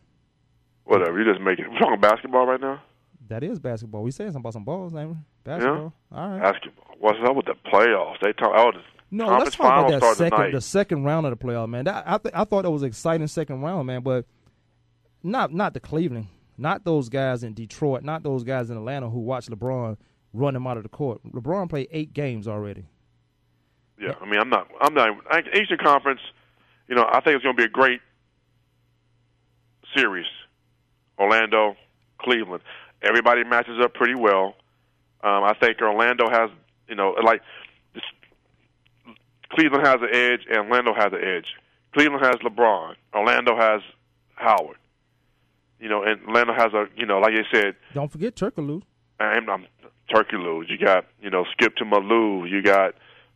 [0.84, 1.18] Whatever.
[1.18, 1.70] You just make it.
[1.70, 2.82] We're talking basketball right now.
[3.28, 4.02] That is basketball.
[4.02, 5.16] We saying something about some balls, ain't we?
[5.44, 5.92] Basketball.
[6.10, 6.42] All right.
[6.42, 6.96] Basketball.
[6.98, 8.16] What's up with the playoffs?
[8.20, 8.52] They talk.
[8.54, 8.72] Oh,
[9.12, 10.52] No, let's talk about that second, tonight.
[10.52, 11.84] the second round of the playoff, man.
[11.84, 14.02] That, I th- I thought that was an exciting second round, man.
[14.02, 14.26] But
[15.22, 19.20] not not the Cleveland, not those guys in Detroit, not those guys in Atlanta who
[19.20, 19.96] watched LeBron
[20.32, 21.20] run him out of the court.
[21.24, 22.86] LeBron played eight games already.
[24.00, 24.68] Yeah, I mean, I'm not.
[24.80, 25.10] I'm not.
[25.54, 26.20] Eastern Conference.
[26.88, 28.00] You know, I think it's going to be a great
[29.96, 30.26] series.
[31.18, 31.76] Orlando,
[32.18, 32.62] Cleveland.
[33.02, 34.54] Everybody matches up pretty well.
[35.22, 36.50] Um, I think Orlando has,
[36.88, 37.42] you know, like
[39.52, 41.46] Cleveland has an edge, and Orlando has an edge.
[41.94, 42.94] Cleveland has LeBron.
[43.14, 43.82] Orlando has
[44.34, 44.76] Howard.
[45.82, 48.82] You know, and Orlando has a, you know, like you said, Don't forget Turkoglu.
[49.18, 49.66] I'm, I'm
[50.14, 50.62] Turkey Lou.
[50.62, 52.48] You got, you know, Skip to Malou.
[52.48, 52.94] You got.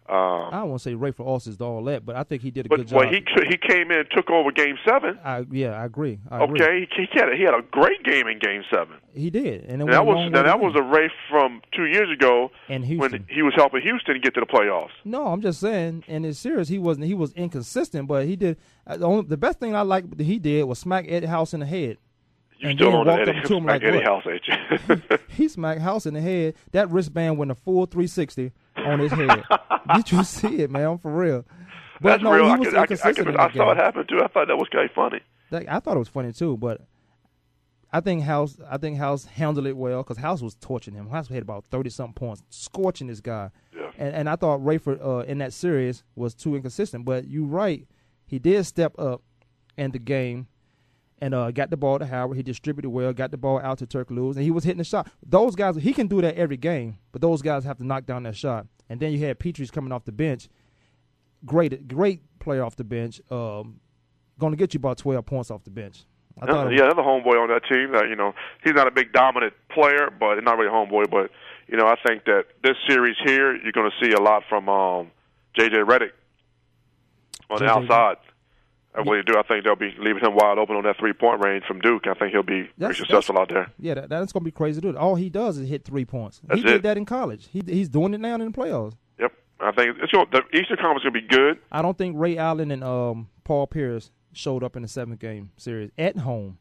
[0.09, 0.14] Um,
[0.54, 2.68] I don't want to say Rafer Alston's all that, but I think he did a
[2.68, 2.98] But good job.
[3.00, 5.18] well, he he came in and took over Game Seven.
[5.24, 6.20] I, yeah, I agree.
[6.30, 6.62] I agree.
[6.62, 8.98] Okay, he, he had a, he had a great game in Game Seven.
[9.12, 12.09] He did, and, it And that was now that was a race from two years
[12.09, 14.90] ago And when he was helping Houston get to the playoffs.
[15.04, 16.04] No, I'm just saying.
[16.06, 17.06] In his series, he wasn't.
[17.06, 18.59] He was inconsistent, but he did.
[18.87, 21.52] Uh, the, only, the best thing I liked that he did was smack Ed House
[21.52, 21.98] in the head.
[22.59, 24.01] You And still then walked up to him like, Eddie?
[24.01, 25.19] House, ain't you?
[25.29, 26.55] He smacked House in the head.
[26.73, 29.42] That wristband went a full 360 on his head.
[29.95, 30.99] did you see it, man?
[30.99, 31.45] For real.
[32.01, 32.45] But That's no, real.
[32.45, 34.21] he I, I, I, I saw it happen too.
[34.23, 35.21] I thought that was kind of funny.
[35.51, 36.83] That- I thought it was funny too, but
[37.92, 38.59] I think House.
[38.69, 41.09] I think House handled it well because House was torching him.
[41.09, 43.51] House had about thirty something points, scorching this guy.
[43.75, 43.90] Yeah.
[43.97, 47.05] And, and I thought Rafer uh, in that series was too inconsistent.
[47.07, 47.87] But you're right,
[48.27, 49.23] he did step up
[49.79, 50.49] in the game,
[51.20, 52.37] and uh, got the ball to Howard.
[52.37, 55.11] He distributed well, got the ball out to Turkoglu, and he was hitting the shot.
[55.24, 58.24] Those guys, he can do that every game, but those guys have to knock down
[58.24, 58.66] that shot.
[58.88, 60.48] And then you had Pietrus coming off the bench,
[61.44, 63.81] great, great player off the bench, um,
[64.38, 66.05] going to get you about twelve points off the bench.
[66.40, 67.92] I thought, yeah, another homeboy on that team.
[67.92, 71.11] That you know, he's not a big dominant player, but not really a homeboy.
[71.11, 71.31] But
[71.66, 74.68] you know, I think that this series here, you're going to see a lot from
[74.68, 75.11] um,
[75.59, 76.11] JJ Redick
[77.48, 78.16] on the outside.
[78.96, 79.38] I really do.
[79.38, 82.06] I think they'll be leaving him wide open on that three point range from Duke.
[82.06, 83.70] I think he'll be That's- pretty successful out there.
[83.78, 84.98] yeah, that, that's going to be crazy to do.
[84.98, 86.40] All he does is hit three points.
[86.46, 87.48] That's he did that in college.
[87.52, 88.94] He he's doing it now in the playoffs.
[89.18, 91.59] Yep, I think it's going, the Eastern Conference is going to be good.
[91.70, 95.50] I don't think Ray Allen and um, Paul Pierce showed up in the seventh game
[95.56, 96.59] series at home.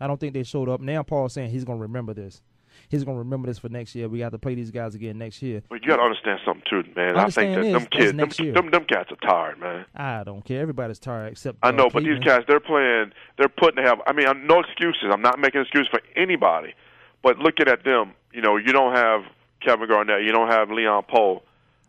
[0.00, 0.80] I don't think they showed up.
[0.80, 2.40] Now Paul's saying he's going to remember this.
[2.88, 4.08] He's going to remember this for next year.
[4.08, 5.62] We got to play these guys again next year.
[5.68, 7.16] But you got to understand something too, man.
[7.16, 9.84] I I, think that them kids, them, them them cats are tired, man.
[9.94, 10.60] I don't care.
[10.62, 13.12] Everybody's tired except I uh, know, but these cats, they're playing.
[13.36, 14.00] They're putting to have.
[14.06, 15.10] I mean, I'm no excuses.
[15.12, 16.74] I'm not making excuses for anybody.
[17.22, 19.22] But looking at them, you know, you don't have
[19.60, 20.22] Kevin Garnett.
[20.22, 21.42] You don't have Leon Powe.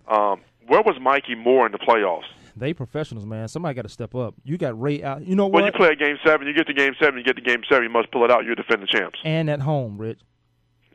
[0.07, 2.23] Um, where was Mikki Moore in the playoffs?
[2.55, 3.47] They professionals, man.
[3.47, 4.35] Somebody got to step up.
[4.43, 5.25] You got Ray out.
[5.25, 7.37] You know When you play a game seven, you get to game seven, you get
[7.37, 8.43] to game seven, you must pull it out.
[8.43, 9.19] You're defending champs.
[9.23, 10.19] and at home, Rich.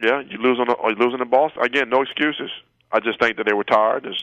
[0.04, 1.88] Yeah, you lose on the, you losing in Boston again.
[1.88, 2.50] No excuses.
[2.92, 4.22] I just think that they were tired, There's-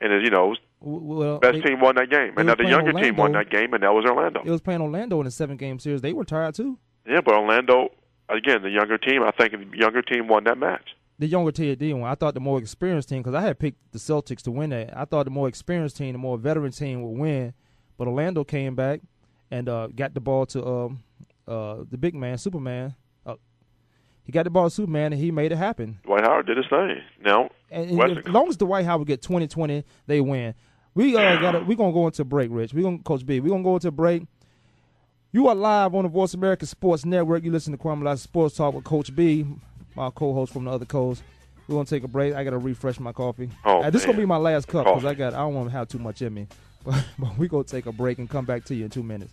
[0.00, 3.16] and you know, Well, best they- team won that game, and now the younger team
[3.16, 4.42] won that game, and that was Orlando.
[4.44, 6.00] It was playing Orlando in the seven game series.
[6.00, 6.78] They were tired too.
[7.06, 7.90] Yeah, but Orlando
[8.28, 9.22] again, the younger team.
[9.22, 10.96] I think the younger team won that match.
[11.18, 12.10] The younger TD one.
[12.10, 14.96] I thought the more experienced team, because I had picked the Celtics to win that.
[14.96, 17.52] I thought the more experienced team, the more veteran team would win.
[17.98, 19.00] But Orlando came back
[19.50, 21.02] and uh, got the ball to um,
[21.46, 22.94] uh, the big man, Superman.
[24.24, 25.98] He got the ball to Superman, and he made it happen.
[26.04, 27.00] Dwight Howard did his thing.
[27.24, 30.54] Now, And, and as long as Dwight Howard get 20-20, they win.
[30.94, 32.74] We uh, got we gonna go into break, Rich.
[32.74, 33.38] We gonna Coach B.
[33.40, 34.24] We gonna go into break.
[35.32, 37.44] You are live on the Voice America Sports Network.
[37.44, 39.46] You listen to Kwamie Lassiter Sports Talk with Coach B,
[39.94, 41.22] my co-host from the other coast.
[41.68, 42.34] We're gonna take a break.
[42.34, 43.48] I gotta refresh my coffee.
[43.64, 45.68] Oh, Uh, this is gonna be my last cup because I got I don't want
[45.68, 46.46] to have too much in me.
[46.82, 49.32] But, but we gonna take a break and come back to you in two minutes.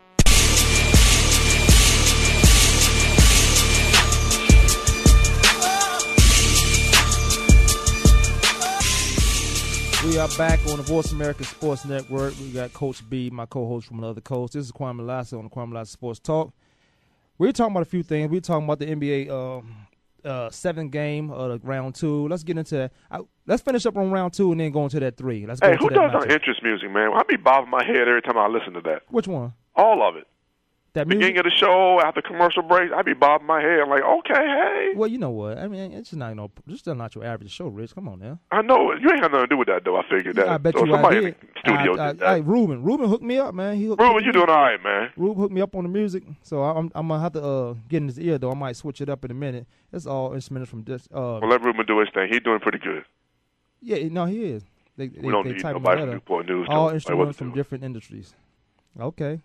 [10.11, 12.37] We are back on the Voice America Sports Network.
[12.37, 14.51] We got Coach B, my co-host from another coast.
[14.51, 16.53] This is Kwamie Lassiter on the Kwamie Lassiter Sports Talk.
[17.37, 18.29] We're talking about a few things.
[18.29, 19.73] We're talking about the NBA um,
[20.25, 22.27] uh, seven game of the round two.
[22.27, 22.91] Let's get into that.
[23.09, 25.45] I, let's finish up on round two and then go into that three.
[25.45, 27.11] Let's go Hey, into who that does our interest music, man?
[27.15, 29.03] I be bobbing my head every time I listen to that.
[29.07, 29.53] Which one?
[29.77, 30.27] All of it.
[30.93, 31.19] That music.
[31.21, 33.79] beginning of the show after commercial breaks, I'd be bobbing my head.
[33.79, 34.91] I'm like, okay, hey.
[34.93, 35.57] Well, you know what?
[35.57, 36.51] I mean, it's just not no.
[36.67, 37.95] This is not your average show, Rich.
[37.95, 38.39] Come on now.
[38.51, 39.95] I know you ain't got nothing to do with that though.
[39.95, 40.49] I figured that.
[40.49, 41.35] I bet so you I somebody in did.
[41.39, 42.27] the studio I, I, did that.
[42.27, 43.77] I, Ruben, Ruben hooked me up, man.
[43.77, 45.11] He hooked Ruben, you doing all right, man?
[45.15, 47.97] Ruben hooked me up on the music, so I'm I'm gonna have to uh, get
[47.97, 48.51] in his ear though.
[48.51, 49.67] I might switch it up in a minute.
[49.93, 51.07] It's all instruments from this.
[51.13, 52.27] Uh, Well, let Ruben do his thing.
[52.29, 53.05] He's doing pretty good.
[53.79, 54.63] yeah, no, he is.
[54.97, 56.09] They, they, We don't they need nobody from.
[56.11, 58.35] Newport News All instruments from different industries.
[58.99, 59.39] Okay,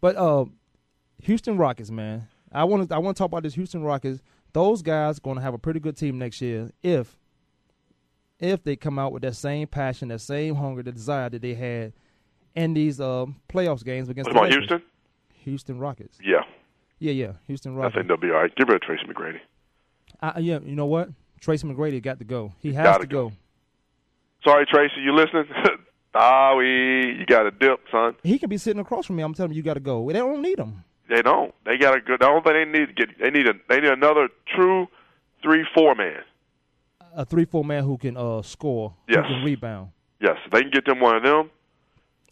[0.00, 0.44] but uh,
[1.22, 2.28] Houston Rockets, man.
[2.52, 4.20] I want to I want to talk about this Houston Rockets.
[4.52, 7.16] Those guys going to have a pretty good team next year if
[8.38, 11.54] if they come out with that same passion, that same hunger, the desire that they
[11.54, 11.92] had
[12.54, 14.82] in these uh, playoffs games against What the about Houston?
[15.44, 16.18] Houston Rockets.
[16.22, 16.42] Yeah,
[16.98, 17.94] Yeah, yeah, Houston Rockets.
[17.94, 18.54] I think they'll be all right.
[18.54, 19.40] Get rid of Tracy McGrady.
[20.20, 21.10] I, yeah, you know what?
[21.40, 22.52] Tracy McGrady got to go.
[22.58, 23.32] He has to go.
[24.44, 25.44] Sorry, Tracy, you listening?
[26.16, 28.16] ah, we you got to dip, son.
[28.22, 29.22] He can be sitting across from me.
[29.22, 30.06] I'm telling you, you got to go.
[30.06, 30.82] They don't need him.
[31.08, 31.54] They don't.
[31.64, 32.20] They got a good.
[32.20, 34.88] The only thing they need to get, they need a, they need another true
[35.42, 36.22] three four man.
[37.14, 39.24] A three-four man who can uh score, Yes.
[39.26, 39.90] who can rebound.
[40.20, 41.50] Yes, they can get them one of them.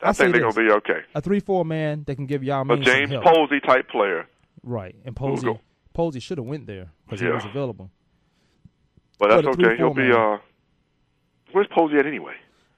[0.02, 0.54] I, I think they're this.
[0.54, 1.00] gonna be okay.
[1.14, 3.10] A three-four man that can give y'all A James.
[3.24, 4.26] Posey type player.
[4.62, 5.58] Right, and Posey.
[5.94, 7.34] Posey should have went there because he Yeah.
[7.34, 7.90] was available.
[9.18, 9.76] But that's But okay.
[9.78, 10.02] He'll 3-4 be.
[10.02, 10.12] man.
[10.12, 10.38] uh
[11.52, 12.34] Where's Posey at anyway?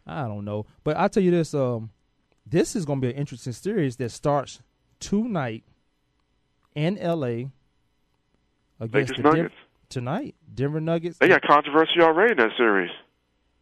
[0.07, 1.91] I don't know, but I'll tell you this: um,
[2.47, 4.61] this is going to be an interesting series that starts
[5.01, 5.65] tonight
[6.75, 7.51] in L.A.
[8.81, 9.55] against Lakers the Nuggets.
[9.89, 10.35] tonight.
[10.55, 11.19] Denver Nuggets.
[11.19, 12.91] They got controversy already in that series.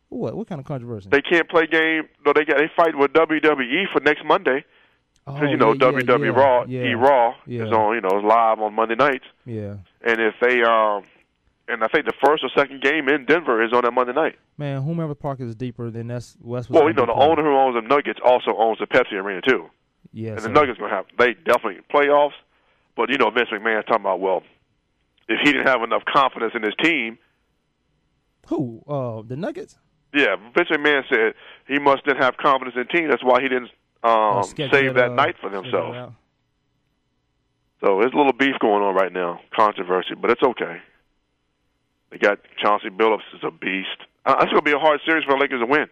[0.08, 0.36] what?
[0.36, 1.08] What kind of controversy?
[1.10, 2.08] They can't play game.
[2.26, 4.64] No, they got they fight with WWE for next Monday.
[5.26, 7.94] Oh, Because you know yeah, WWE yeah, Raw, yeah, E Raw is on.
[7.94, 9.24] You know, live on Monday nights.
[9.46, 11.04] Yeah, And if they um,
[11.68, 14.36] and I think the first or second game in Denver is on that Monday night.
[14.58, 14.82] man.
[14.82, 16.70] Whomever Park is deeper, than that's West.
[16.70, 19.68] Well, you know, the owner who owns the Nuggets also owns the Pepsi Arena too.
[20.12, 22.32] Yeah, and so- the Nuggets gonna have they definitely playoffs.
[22.96, 24.42] But you know, Vince McMahon's talking about well,
[25.28, 27.18] if he didn't have enough confidence in his team,
[28.48, 28.82] Who?
[28.86, 29.78] Uh, the Nuggets.
[30.14, 31.34] yeah, Vince McMahon said
[31.66, 33.08] he must didn't have confidence in the team.
[33.08, 33.70] That's why he didn't
[34.04, 36.12] um, schedule save that uh, night for themselves.
[37.80, 40.78] So there's a little beef going on right now, controversy, but it's okay.
[42.14, 43.88] They got Chauncey Billups is a beast.
[44.24, 45.86] Uh, it's going to be a hard series for the Lakers to win.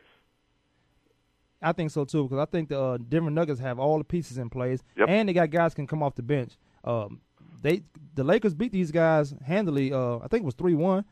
[1.60, 4.38] I think so too because I think the uh, Denver Nuggets have all the pieces
[4.38, 5.08] in place, Yep.
[5.08, 6.52] and they got guys can come off the bench.
[6.84, 7.20] Um,
[7.60, 7.82] they
[8.14, 9.92] the Lakers beat these guys handily.
[9.92, 11.04] Uh, I think it was three one,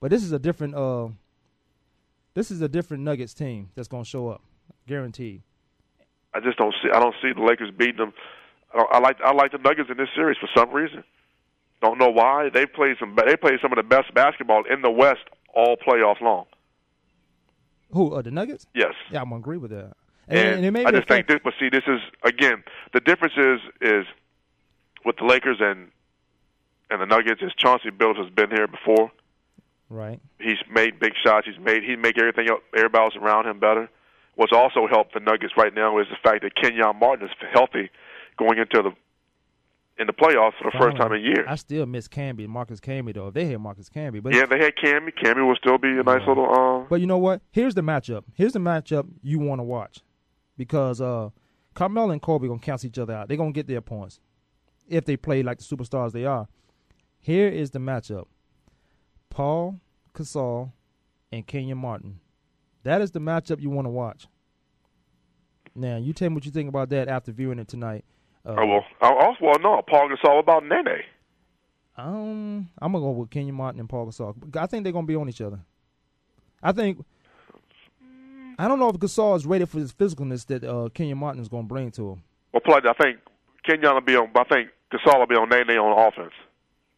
[0.00, 0.74] but this is a different.
[0.74, 1.08] Uh,
[2.34, 4.42] this is a different Nuggets team that's going to show up,
[4.88, 5.42] guaranteed.
[6.34, 6.88] I just don't see.
[6.92, 8.12] I don't see the Lakers beating them.
[8.74, 9.16] I, don't, I like.
[9.24, 11.04] I like the Nuggets in this series for some reason.
[11.82, 12.48] Don't know why.
[12.48, 13.16] They played some.
[13.16, 16.46] They played some of the best basketball in the West all playoffs long.
[17.90, 18.14] Who?
[18.14, 18.66] Uh, the Nuggets?
[18.72, 18.94] Yes.
[19.10, 19.92] Yeah, I'm gonna agree with that.
[20.28, 21.40] And, it may I just think this.
[21.42, 22.62] But see, this is again
[22.94, 24.06] the difference is is
[25.04, 25.90] with the Lakers and
[26.88, 29.10] and the Nuggets is Chauncey Billups has been here before.
[29.90, 30.20] right.
[30.38, 31.48] He's made big shots.
[31.48, 33.90] He's made he make everything else, everybody else around him better.
[34.36, 37.90] What's also helped the Nuggets right now is the fact that Kenyon Martin is healthy
[38.38, 38.92] going into the
[39.98, 41.46] in the playoffs for the first time in years.
[41.46, 43.28] I still miss Camby, Marcus Camby though.
[43.28, 45.12] If they had Marcus Camby, but yeah, they had Camby.
[45.14, 46.48] Camby will still be a nice little.
[46.52, 47.42] Uh, But you know what?
[47.50, 48.24] Here's the matchup.
[48.34, 50.00] Here's the matchup you want to watch
[50.56, 51.30] because uh,
[51.74, 53.28] Carmelo and Kobe gonna cancel each other out.
[53.28, 54.18] They're gonna get their points
[54.88, 56.48] if they play like the superstars they are.
[57.20, 58.26] Here is the matchup:
[59.30, 59.80] Paul
[60.14, 60.72] Gasol
[61.30, 62.20] and Kenyon Martin.
[62.82, 64.26] That is the matchup you want to watch.
[65.74, 68.04] Now, you tell me what you think about that after viewing it tonight.
[68.44, 69.82] Uh, oh well, I also well no.
[69.88, 71.02] Paul Gasol about Nene.
[71.96, 74.34] Um, I'm gonna go with Kenyon Martin and Paul Gasol.
[74.56, 75.60] I think they're gonna be on each other.
[76.62, 77.04] I think.
[78.58, 81.48] I don't know if Gasol is ready for his physicalness that uh, Kenyon Martin is
[81.48, 82.22] gonna bring to him.
[82.52, 82.80] Well, play.
[82.88, 83.18] I think
[83.64, 84.30] Kenyon will be on.
[84.34, 86.32] I think Gasol will be on Nene on offense,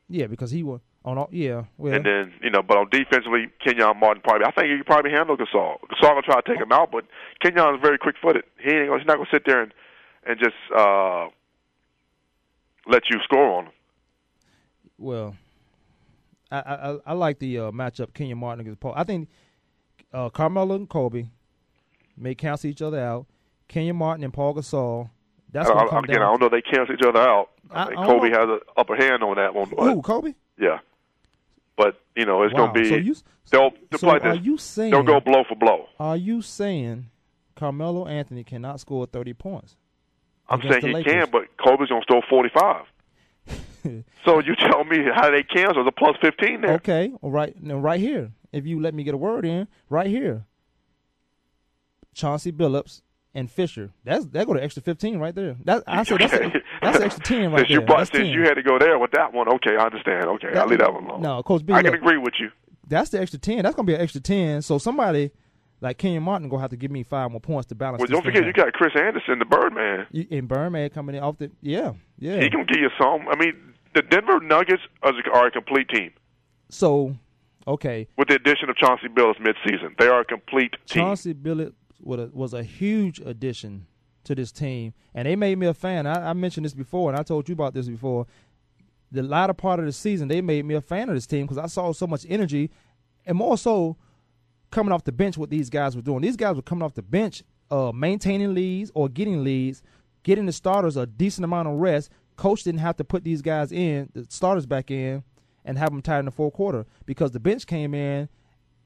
[0.08, 1.18] Yeah, because he was on.
[1.18, 4.46] All, yeah, well, and then you know, but on defensively, Kenyon Martin probably.
[4.46, 5.78] I think he could probably handle Gasol.
[5.90, 7.04] Gasol will try to take him out, but
[7.42, 8.44] Kenyon is very quick footed.
[8.62, 8.92] He ain't.
[8.96, 9.72] He's not gonna sit there and
[10.26, 11.26] and just uh
[12.86, 13.72] let you score on him.
[14.98, 15.36] well,
[16.50, 18.94] I I, I like the uh, matchup Kenyon Martin against Paul.
[18.96, 19.28] I think
[20.12, 21.26] uh, Carmelo and Kobe
[22.16, 23.26] may cancel each other out.
[23.68, 25.10] Kenyon Martin and Paul Gasol.
[25.50, 26.16] That's I, I, come Down.
[26.16, 26.48] I don't know.
[26.48, 27.50] They cancel each other out.
[27.70, 28.40] I, I- think Kobe know.
[28.40, 29.70] has an upper hand on that one.
[29.70, 30.34] But, Who Kobe?
[30.58, 30.78] Yeah,
[31.76, 32.66] but you know, it's Wow.
[32.66, 32.88] gonna be.
[32.88, 33.16] So you-
[33.50, 35.88] they'll they'll so are you saying- they'll go blow for blow?
[35.98, 37.06] Are you saying
[37.56, 39.76] Carmelo Anthony cannot score 30 points?
[40.48, 42.84] I'm saying he can, but Kobe's gonna throw 45.
[44.24, 46.72] so you tell me how they cancel the plus 15 there?
[46.74, 48.32] Okay, all right, now right here.
[48.52, 50.44] If you let me get a word in, right here.
[52.14, 53.02] Chauncey Billups
[53.34, 53.90] and Fisher.
[54.04, 55.56] That's that go to extra fifteen right there.
[55.64, 57.80] That I said that's a, that's an extra ten right since there.
[57.80, 58.26] You brought, since 10.
[58.28, 60.26] you had to go there with that one, okay, I understand.
[60.26, 61.22] Okay, That- I'll leave that one alone.
[61.22, 61.72] No, Coach B.
[61.72, 62.50] I can agree with you.
[62.86, 63.62] That's the extra ten.
[63.64, 64.62] That's gonna be an extra ten.
[64.62, 65.32] So somebody
[65.84, 68.00] like Kenyon Martin gonna have to give me five more points to balance.
[68.00, 68.46] Well, this don't forget, out.
[68.46, 70.06] you got Chris Andersen, the Birdman.
[70.10, 72.40] You, and Birdman coming in off the yeah yeah.
[72.40, 73.28] He can give you some.
[73.28, 73.54] I mean,
[73.94, 76.12] the Denver Nuggets are, are a complete team
[76.74, 77.16] so
[77.66, 79.96] okay, with the addition of Chauncey Billups midseason.
[79.98, 81.02] They are a complete team.
[81.02, 83.86] Chauncey Billups was a, was a huge addition
[84.24, 86.06] to this team, and they made me a fan.
[86.06, 88.26] I, I mentioned this before, and I told you about this before.
[89.12, 91.58] The latter part of the season, they made me a fan of this team because
[91.58, 92.70] I saw so much energy,
[93.24, 93.96] and more so
[94.74, 95.38] coming off the bench.
[95.38, 98.90] What these guys were doing, these guys were coming off the bench, uh, maintaining leads
[98.94, 99.82] or getting leads,
[100.24, 102.10] getting the starters a decent amount of rest.
[102.36, 105.22] Coach didn't have to put these guys in, the starters back in,
[105.64, 108.28] and have them tied in the fourth quarter because the bench came in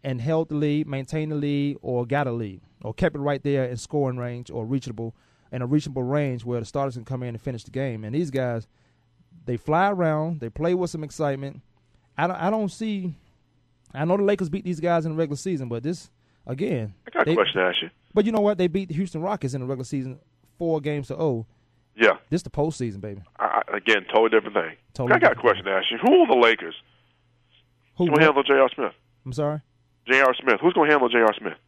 [0.05, 3.43] and held the lead, maintained the lead, or got a lead, or kept it right
[3.43, 5.17] there in scoring range or reachable
[5.51, 8.05] in a reachable range where the starters can come in and finish the game.
[8.05, 8.69] And these guys,
[9.47, 11.63] they fly around, they play with some excitement.
[12.19, 13.15] I don't, I don't see.
[13.95, 16.11] I know the Lakers beat these guys in the regular season, but this
[16.47, 16.95] again.
[17.07, 17.91] I got a they- question to ask you.
[18.15, 18.59] But you know what?
[18.59, 20.19] They beat the Houston Rockets in the regular season,
[20.59, 21.47] four games to oh.
[21.95, 22.13] Yeah.
[22.31, 23.23] This the postseason, baby.
[23.39, 24.77] I, again, totally different thing.
[24.95, 25.99] Totally I got a question to ask you.
[25.99, 26.75] Who are the Lakers?
[27.97, 28.05] Who?
[28.05, 28.71] Who's going to handle J.R.
[28.75, 28.93] Smith?
[29.27, 29.61] I'm sorry.
[30.09, 30.33] J.R.
[30.41, 30.61] Smith.
[30.63, 31.35] Who's going to handle J.R.
[31.39, 31.59] Smith?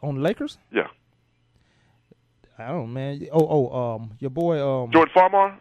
[0.00, 0.58] On the Lakers?
[0.72, 0.86] Yeah.
[2.56, 3.26] I don't know, man.
[3.32, 5.58] Oh, oh, um, your boy, um, Jordan Farmar?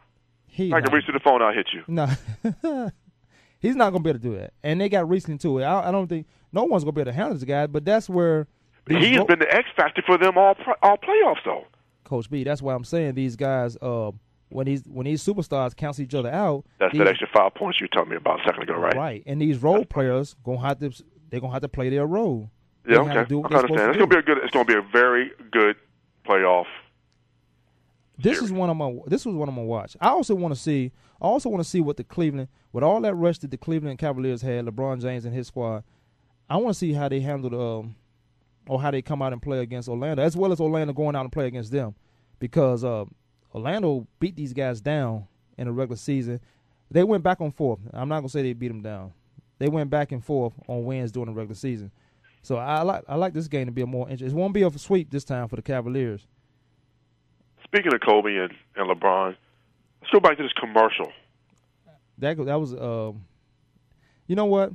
[0.47, 0.71] he.
[0.71, 1.41] I can reach to the phone.
[1.41, 1.83] I'll hit you.
[1.87, 2.07] No,
[3.63, 4.53] he's not gonna be able to do that.
[4.61, 5.63] And they got recently to it.
[5.63, 7.65] I, I don't think no one's gonna be able to handle this guy.
[7.65, 8.47] But that's where
[8.85, 11.65] these He has been the X factor for them all all playoffs, though.
[12.03, 12.43] Coach B.
[12.43, 13.75] That's why I'm saying these guys.
[13.81, 14.11] Uh,
[14.49, 17.81] when these when these superstars cancel each other out, That's these, that extra five points
[17.81, 18.95] you told me about a second ago, right?
[18.95, 19.23] right.
[19.25, 20.91] And these role players gonna have to
[21.29, 22.51] they're gonna have to play their role.
[22.87, 23.29] Yeah, They to okay.
[23.29, 23.89] do I understand.
[23.89, 24.37] It's to gonna be a good.
[24.43, 25.77] It's gonna be a very good
[26.27, 26.65] playoff.
[28.17, 28.95] This is one of my.
[29.07, 29.97] This was one of my watch.
[29.99, 30.91] I also want to see.
[31.21, 33.97] I also want to see what the Cleveland, with all that rush that the Cleveland
[33.97, 35.83] Cavaliers had, LeBron James and his squad.
[36.49, 37.95] I want to see how they handled, um,
[38.67, 41.21] or how they come out and play against Orlando, as well as Orlando going out
[41.21, 41.95] and play against them,
[42.39, 43.05] because uh,
[43.53, 46.39] Orlando beat these guys down in the regular season.
[46.91, 47.79] They went back and forth.
[47.91, 49.13] I'm not gonna say they beat them down.
[49.57, 51.91] They went back and forth on wins during the regular season.
[52.41, 54.35] So I like I like this game to be a more interest.
[54.35, 56.27] It won't be a sweep this time for the Cavaliers.
[57.73, 59.35] Speaking of Kobe and, and LeBron,
[60.01, 61.11] let's go back to this commercial.
[62.19, 63.25] That that was um,
[64.27, 64.71] you know what?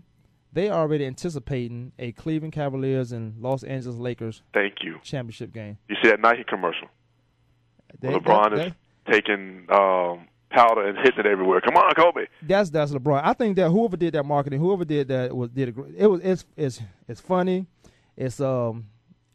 [0.53, 4.96] They are already anticipating a Cleveland Cavaliers and Los Angeles Lakers Thank you.
[5.05, 5.78] championship game.
[5.88, 6.88] You see that Nike commercial?
[8.01, 8.72] They- LeBron that- is
[9.05, 11.61] that- taking um, powder and hitting it everywhere.
[11.61, 12.26] Come on, Kobe.
[12.42, 13.20] that's that's LeBron.
[13.24, 15.84] I think that whoever did that marketing, whoever did that was did a.
[15.96, 17.66] It was it's it's it's funny.
[18.16, 18.86] It's um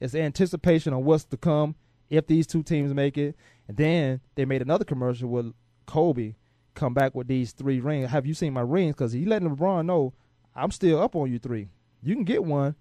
[0.01, 1.75] it's anticipation of what's to come
[2.09, 3.35] if these two teams make it.
[3.67, 5.53] And then they made another commercial with
[5.85, 6.35] Kobe
[6.73, 8.09] come back with these three rings.
[8.09, 8.95] Have you seen my rings?
[8.95, 10.13] Because he letting LeBron know
[10.55, 11.69] I'm still up on you three.
[12.01, 12.75] You can get one.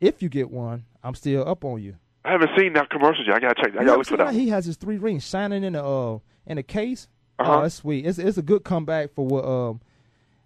[0.00, 1.96] If you get one, I'm still up on you.
[2.24, 3.36] I haven't seen that commercial yet.
[3.36, 3.72] I gotta check.
[3.72, 4.34] I gotta look for that.
[4.34, 7.08] He has his three rings shining in the uh in a case.
[7.38, 7.58] Uh-huh.
[7.58, 8.06] Oh, that's sweet.
[8.06, 9.80] It's it's a good comeback for what um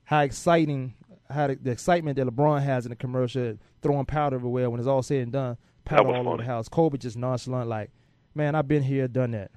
[0.05, 0.95] how exciting
[1.31, 4.87] how the, the excitement that LeBron has in the commercial, throwing powder everywhere when it's
[4.87, 6.69] all said and done, powder all over the house.
[6.69, 7.91] Kobe just nonchalant, like,
[8.35, 9.51] man, I've been here, done that.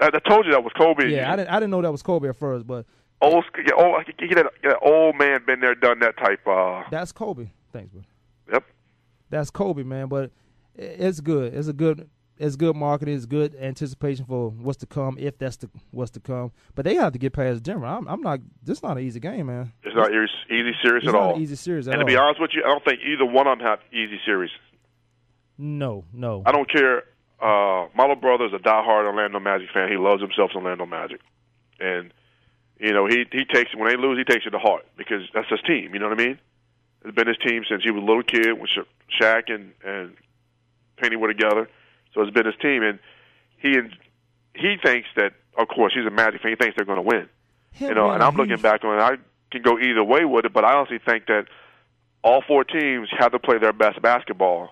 [0.00, 1.08] I, I told you that was Kobe.
[1.10, 2.86] Yeah, I didn't I didn't know that was Kobe at first, but
[3.20, 6.46] Old, yeah, old, I could get that, that old man been there, done that type.
[6.46, 7.48] Uh, that's Kobe.
[7.72, 8.02] Thanks, bro.
[8.52, 8.64] Yep.
[9.28, 10.06] That's Kobe, man.
[10.06, 10.30] But
[10.76, 11.52] it's good.
[11.54, 12.08] It's a good.
[12.40, 13.16] It's good marketing.
[13.16, 16.52] It's good anticipation for what's to come, if that's the what's to come.
[16.76, 17.84] But they have to get past Denver.
[17.86, 18.38] I'm, I'm not.
[18.62, 19.72] This is not an easy game, man.
[19.82, 21.34] it's not easy, easy series It's at not all.
[21.34, 23.48] an easy series at and to be honest with you, I don't think either one
[23.48, 24.52] of them have easy series.
[25.58, 26.44] No, no.
[26.46, 27.02] I don't care.
[27.40, 29.88] Uh, my little brother is a diehard Orlando Magic fan.
[29.88, 31.20] He loves himself some Orlando Magic,
[31.78, 32.12] and
[32.78, 35.48] you know he he takes when they lose, he takes it to heart because that's
[35.48, 35.94] his team.
[35.94, 36.38] You know what I mean?
[37.04, 38.82] It's been his team since he was a little kid when Sha-
[39.20, 40.16] Shaq and and
[40.96, 41.68] Penny were together.
[42.12, 42.98] So it's been his team, and
[43.58, 43.94] he and
[44.54, 46.50] he thinks that of course he's a Magic fan.
[46.50, 47.28] He thinks they're going to win.
[47.78, 49.02] You know, and I'm looking back on it.
[49.02, 49.16] I
[49.52, 51.46] can go either way with it, but I honestly think that
[52.24, 54.70] all four teams have to play their best basketball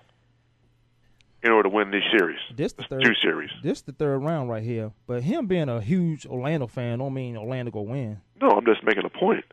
[1.43, 2.39] in order to win these series.
[2.55, 3.49] This the third two series.
[3.63, 4.91] This the third round right here.
[5.05, 8.21] But him being a huge Orlando fan don't mean Orlando go win.
[8.41, 9.45] No, I'm just making a point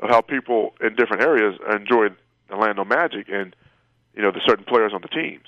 [0.00, 2.08] of how people in different areas enjoy
[2.48, 3.54] the Orlando Magic and
[4.14, 5.44] you know the certain players on the teams.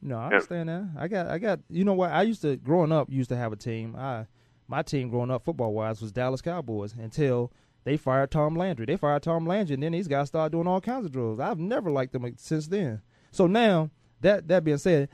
[0.00, 0.88] No, I understand that.
[0.98, 1.60] I got, I got.
[1.70, 2.10] You know what?
[2.10, 3.94] I used to growing up used to have a team.
[3.96, 4.26] I,
[4.66, 7.52] my team growing up football wise was Dallas Cowboys until
[7.84, 8.86] they fired Tom Landry.
[8.86, 11.38] They fired Tom Landry, and then these guys started doing all kinds of drills.
[11.38, 13.00] I've never liked them since then.
[13.30, 13.90] So now
[14.22, 15.08] that that being said,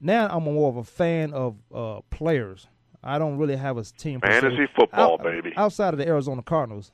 [0.00, 2.68] now I'm more of a fan of uh, players.
[3.02, 4.20] I don't really have a team.
[4.20, 5.52] Fantasy football, Out- baby.
[5.56, 6.92] Outside of the Arizona Cardinals,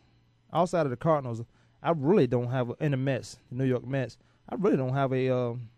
[0.52, 1.42] outside of the Cardinals,
[1.82, 4.18] I really don't have in the Mets, the New York Mets.
[4.48, 5.28] I really don't have a.
[5.30, 5.68] Um,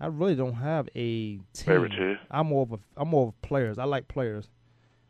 [0.00, 1.00] I really don't have a
[1.36, 1.42] team.
[1.54, 2.18] Favorite team?
[2.30, 2.78] I'm more of a.
[2.96, 3.78] I'm more of players.
[3.78, 4.48] I like players.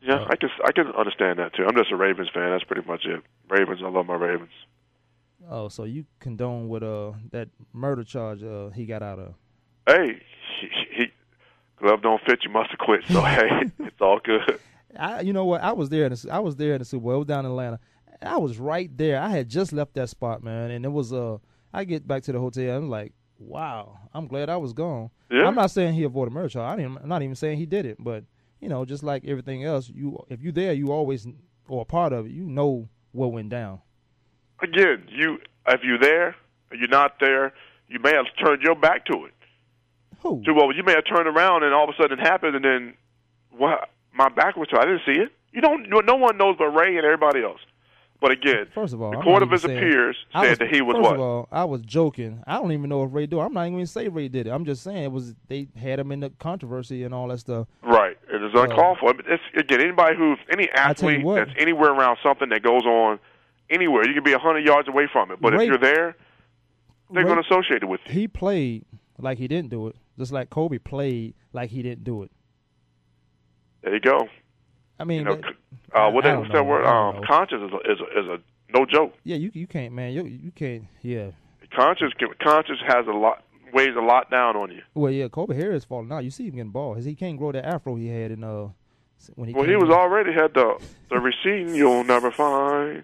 [0.01, 1.65] Yeah, I can I can understand that too.
[1.67, 2.51] I'm just a Ravens fan.
[2.51, 3.21] That's pretty much it.
[3.49, 3.81] Ravens.
[3.83, 4.51] I love my Ravens.
[5.49, 9.35] Oh, so you condone with uh that murder charge uh he got out of?
[9.87, 10.21] Hey,
[10.59, 11.05] he, he
[11.77, 12.39] glove don't fit.
[12.43, 13.03] You must have quit.
[13.07, 14.59] So hey, it's all good.
[14.97, 15.61] I, you know what?
[15.61, 16.05] I was there.
[16.05, 17.15] In the, I was there in the Super Bowl.
[17.15, 17.79] It was down in Atlanta.
[18.21, 19.21] I was right there.
[19.21, 21.37] I had just left that spot, man, and it was uh.
[21.71, 22.77] I get back to the hotel.
[22.77, 23.99] I'm like, wow.
[24.13, 25.09] I'm glad I was gone.
[25.31, 25.45] Yeah.
[25.45, 26.73] I'm not saying he avoided murder charge.
[26.73, 28.23] I didn't, I'm not even saying he did it, but
[28.59, 31.27] you know, just like everything else, you if you there, you always
[31.67, 32.31] or a part of it.
[32.31, 33.81] You know what went down.
[34.61, 36.35] Again, you if you're there,
[36.71, 37.53] you're not there,
[37.87, 39.33] you may have turned your back to it.
[40.21, 40.41] Who?
[40.45, 42.65] So well, you may have turned around and all of a sudden it happened, and
[42.65, 42.93] then
[43.51, 43.89] what?
[44.13, 44.77] My back was to.
[44.79, 45.31] I didn't see it.
[45.53, 45.87] You don't.
[46.05, 47.59] No one knows but Ray and everybody else.
[48.21, 50.81] But again, First of all, the court of his saying- peers said was- that he
[50.81, 51.13] was first what?
[51.15, 52.43] Of all, I was joking.
[52.45, 53.39] I don't even know if Ray did.
[53.39, 54.49] I'm not even going to say Ray did it.
[54.49, 57.67] I'm just saying it was they had him in the controversy and all that stuff.
[57.81, 58.17] Right.
[58.29, 59.13] It is uncalled for.
[59.13, 62.61] But It's, again, anybody who's any I tell you athlete that's anywhere around something that
[62.61, 63.19] goes on
[63.69, 65.39] anywhere, you can be a hundred yards away from it.
[65.41, 66.15] But Ray- if you're there,
[67.11, 68.13] they're going to associate it with you.
[68.13, 68.85] He played
[69.17, 72.31] like he didn't do it, just like Kobe played like he didn't do it.
[73.83, 74.27] There you go.
[74.99, 75.55] I mean, You know, that-
[75.97, 76.85] uh, what that, that word?
[76.85, 78.39] Um, conscious is a, is a, is a
[78.77, 79.13] no joke.
[79.23, 80.13] yeah, you you can't, man.
[80.13, 80.83] You you can't.
[81.01, 81.31] Yeah.
[81.75, 83.43] Conscious can- conscious has a lot
[83.73, 84.81] weighs a lot down on you.
[84.93, 85.27] Well, yeah.
[85.29, 86.23] Kobe hair is falling out.
[86.23, 86.99] You see him getting bald.
[87.03, 88.67] He can't grow that afro he had in uh
[89.35, 89.53] when he.
[89.55, 89.95] Well, he was in.
[89.95, 93.03] already had the the receding you'll never find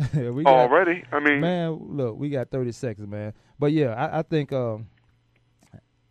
[0.14, 1.04] we got- already.
[1.12, 3.32] I mean, man, look, we got 30 seconds, man.
[3.58, 4.88] But yeah, I, I think um,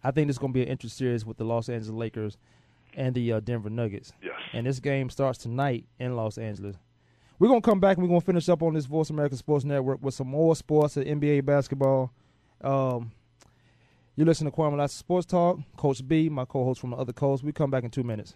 [0.04, 2.38] I think this is gonna be an interesting series with the Los Angeles Lakers
[2.96, 4.14] and the uh, Denver Nuggets.
[4.22, 4.34] Yes.
[4.54, 6.76] And this game starts tonight in Los Angeles.
[7.40, 10.02] We're gonna come back and we're gonna finish up on this Voice America Sports Network
[10.04, 12.12] with some more sports and NBA basketball.
[12.62, 13.12] Um,
[14.16, 15.60] you listen to Kwamie Lassiter Sports Talk.
[15.78, 17.44] Coach B, my co-host from the other coast.
[17.44, 18.36] We come back in two minutes.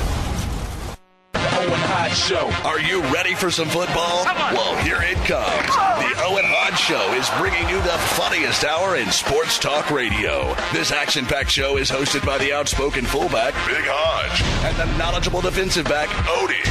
[2.11, 2.67] Owen Hodge Show.
[2.67, 4.25] Are you ready for some football?
[4.25, 5.67] Well, here it comes.
[5.67, 10.53] The Owen Hodge Show is bringing you the funniest hour in sports talk radio.
[10.73, 15.39] This action packed show is hosted by the outspoken fullback, Big Hodge, and the knowledgeable
[15.41, 16.70] defensive back, Odie.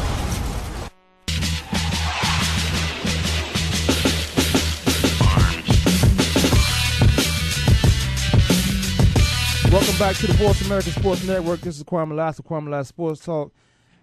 [9.71, 11.61] Welcome back to the Voice American Sports Network.
[11.61, 13.53] This is Kwamie Lassiter, Kwamie Lassiter Sports Talk.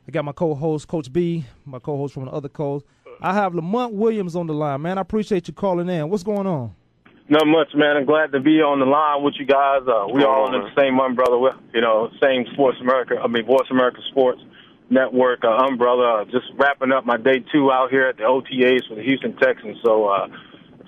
[0.09, 2.87] I got my co-host, Coach B, my co-host from the other coast.
[3.21, 4.81] I have Lamont Williams on the line.
[4.81, 6.09] Man, I appreciate you calling in.
[6.09, 6.75] What's going on?
[7.29, 7.99] Not much, man.
[7.99, 9.83] I'm glad to be on the line with you guys.
[9.87, 13.16] Uh, we all under the same umbrella, with, you know, same Sports America.
[13.23, 14.41] I mean, Voice America Sports
[14.89, 16.23] Network uh, umbrella.
[16.23, 19.37] Uh, just wrapping up my day two out here at the OTAs for the Houston
[19.37, 19.77] Texans.
[19.85, 20.29] So uh,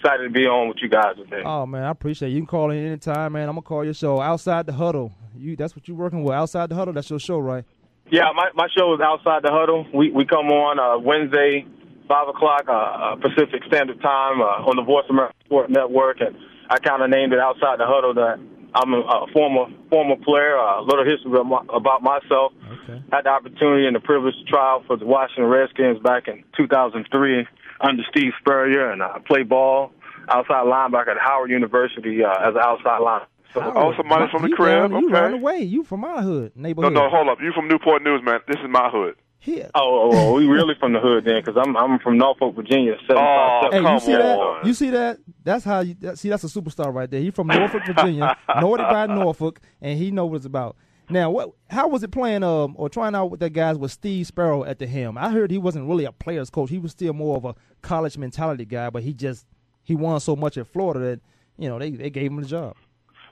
[0.00, 1.42] excited to be on with you guys today.
[1.44, 2.32] Oh man, I appreciate it.
[2.32, 3.48] You can call in anytime, man.
[3.48, 5.12] I'm gonna call your show outside the huddle.
[5.36, 6.34] You that's what you're working with.
[6.34, 7.64] Outside the huddle, that's your show, right?
[8.10, 9.86] Yeah, my my show is outside the huddle.
[9.94, 11.66] We we come on uh, Wednesday,
[12.08, 16.36] five o'clock uh, uh, Pacific Standard Time uh, on the Voice America Sport Network, and
[16.68, 18.14] I kind of named it outside the huddle.
[18.14, 18.40] That
[18.74, 20.56] I'm a, a former former player.
[20.56, 22.52] A little history about myself.
[22.82, 23.02] Okay.
[23.12, 26.42] Had the opportunity and the privilege to try out for the Washington Redskins back in
[26.56, 27.46] 2003
[27.80, 29.92] under Steve Spurrier, and I uh, played ball
[30.28, 33.26] outside linebacker at Howard University uh, as an outside linebacker.
[33.52, 34.92] So, oh, somebody from the crib.
[34.92, 35.12] You okay.
[35.12, 35.58] run away.
[35.62, 36.92] You from my hood neighborhood.
[36.92, 37.38] No, no, hold up.
[37.42, 38.38] You from Newport News, man.
[38.46, 39.16] This is my hood.
[39.40, 39.70] Here.
[39.74, 42.92] Oh, oh, oh we really from the hood then, because I'm I'm from Norfolk, Virginia.
[43.08, 44.20] Oh, hey, come you see on.
[44.20, 44.66] that?
[44.66, 45.18] You see that?
[45.42, 46.28] That's how you that, see.
[46.28, 47.20] That's a superstar right there.
[47.20, 50.76] He from Norfolk, Virginia, Nordic by Norfolk, and he know what it's about.
[51.10, 51.50] Now, what?
[51.68, 54.78] How was it playing um or trying out with that guys with Steve Spurrier at
[54.78, 55.18] the helm?
[55.18, 56.70] I heard he wasn't really a player's coach.
[56.70, 59.46] He was still more of a college mentality guy, but he just
[59.82, 61.20] he won so much at Florida that
[61.58, 62.76] you know they they gave him the job.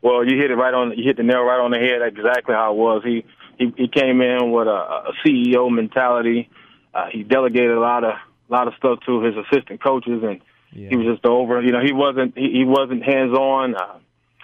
[0.03, 0.97] Well, you hit it right on.
[0.97, 2.03] You hit the nail right on the head.
[2.03, 3.03] Exactly how it was.
[3.05, 3.24] He
[3.59, 6.49] he, he came in with a, a CEO mentality.
[6.95, 8.14] Uh, he delegated a lot of
[8.49, 10.41] a lot of stuff to his assistant coaches, and
[10.72, 10.89] yeah.
[10.91, 11.61] he was just over.
[11.62, 13.74] You know, he wasn't he, he wasn't hands on.
[13.74, 13.99] Uh,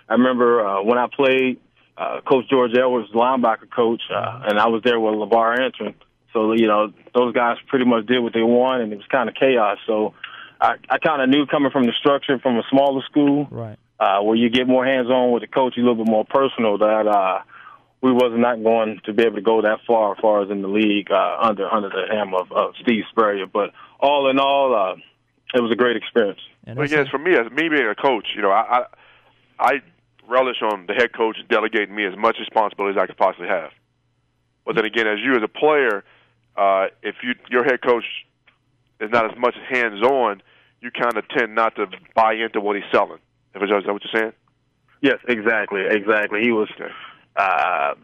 [0.08, 1.60] I remember uh, when I played,
[1.96, 5.94] uh, Coach George Edwards, linebacker coach, uh, and I was there with LaVar Arrington.
[6.32, 9.28] So you know, those guys pretty much did what they wanted, and it was kind
[9.28, 9.78] of chaos.
[9.86, 10.14] So
[10.60, 14.20] I, I kind of knew coming from the structure from a smaller school, right, uh,
[14.22, 16.78] where you get more hands on with the coach, a little bit more personal.
[16.78, 17.42] That uh,
[18.00, 20.62] we was not going to be able to go that far, as far as in
[20.62, 23.46] the league uh, under under the helm of, of Steve Spurrier.
[23.46, 23.70] But
[24.00, 24.96] all in all, uh,
[25.54, 26.40] it was a great experience.
[26.66, 28.84] And Well, yes, for me, as me being a coach, you know, I, I
[29.58, 29.82] I
[30.28, 33.70] relish on the head coach delegating me as much responsibility as I could possibly have.
[34.64, 36.04] But then again, as you as a player,
[36.56, 38.04] uh, if you your head coach
[39.00, 40.42] is not as much hands on,
[40.80, 43.18] you kind of tend not to buy into what he's selling.
[43.54, 44.32] If it's, is that what you're saying?
[45.00, 46.40] Yes, exactly, exactly.
[46.42, 46.68] He was
[47.36, 47.94] uh,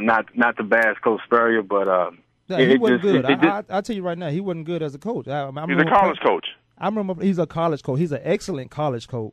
[0.00, 2.10] not not the bad Coach Spurrier, but uh,
[2.48, 3.24] Yeah, he it wasn't just- good.
[3.24, 5.28] it- it I, I, I tell you right now, he wasn't good as a coach.
[5.28, 6.46] I, I He's a college coach.
[6.78, 7.98] I remember he's a college coach.
[8.00, 9.32] He's an excellent college coach,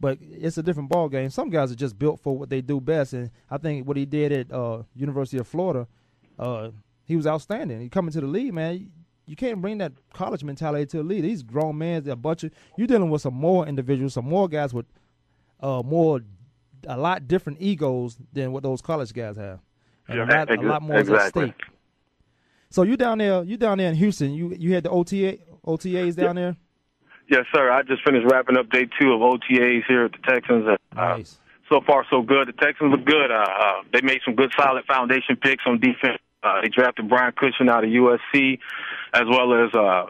[0.00, 1.28] but it's a different ball game.
[1.30, 4.06] Some guys are just built for what they do best, and I think what he
[4.06, 5.86] did at uh, University of Florida,
[6.38, 6.70] uh,
[7.04, 7.80] he was outstanding.
[7.80, 8.90] He coming to the league, man.
[9.26, 11.22] You can't bring that college mentality to the league.
[11.22, 14.48] These grown men, they're a bunch of you're dealing with some more individuals, some more
[14.48, 14.86] guys with
[15.60, 16.20] uh, more,
[16.86, 19.60] a lot different egos than what those college guys have,
[20.08, 21.54] and a, Yeah, lot, a lot more is at stake.
[22.70, 24.32] So you down there, you down there in Houston.
[24.32, 26.56] You you had the OTA OTAs down there.
[27.30, 27.70] Yes, sir.
[27.70, 30.66] I just finished wrapping up day two of OTAs here at the Texans.
[30.66, 31.38] Uh, Nice.
[31.68, 32.48] so far, so good.
[32.48, 33.30] The Texans look good.
[33.30, 36.18] Uh, uh, they made some good, solid foundation picks on defense.
[36.42, 38.58] Uh, they drafted Brian Cushing out of USC,
[39.14, 40.06] as well as uh,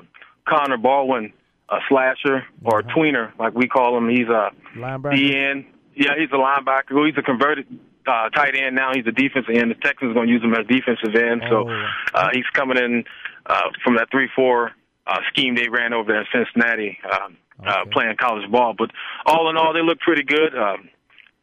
[0.49, 1.33] Connor Barwin,
[1.68, 4.09] a slasher or a tweener, like we call him.
[4.09, 5.12] He's a Linebacker.
[5.12, 5.66] DN.
[5.95, 6.93] Yeah, he's a linebacker.
[6.93, 7.66] Well, he's a converted
[8.07, 8.93] uh, tight end now.
[8.95, 9.71] He's a defensive end.
[9.71, 11.43] The Texans are going to use him as defensive end.
[11.51, 11.87] So Oh.
[12.14, 13.05] uh, he's coming in
[13.47, 14.71] uh, from that three-four
[15.11, 17.37] uh, scheme they ran over there in Cincinnati, um,
[17.67, 18.75] uh, playing college ball.
[18.77, 18.91] But
[19.27, 20.57] all in all, they look pretty good.
[20.57, 20.89] Um,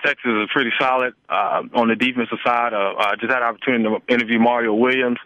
[0.06, 2.74] Texas is pretty solid uh, on the defensive side.
[2.74, 5.18] Uh, I just had an opportunity to interview Mario Williams.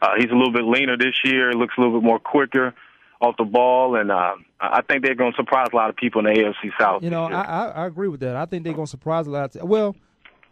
[0.00, 1.52] Uh, he's a little bit leaner this year.
[1.52, 2.74] Looks a little bit more quicker
[3.20, 6.24] off the ball, and uh, I think they're going to surprise a lot of people
[6.24, 7.02] in the AFC South.
[7.02, 8.36] You know, I, I I agree with that.
[8.36, 9.56] I think they're gonna surprise a lot.
[9.56, 9.96] Of, well,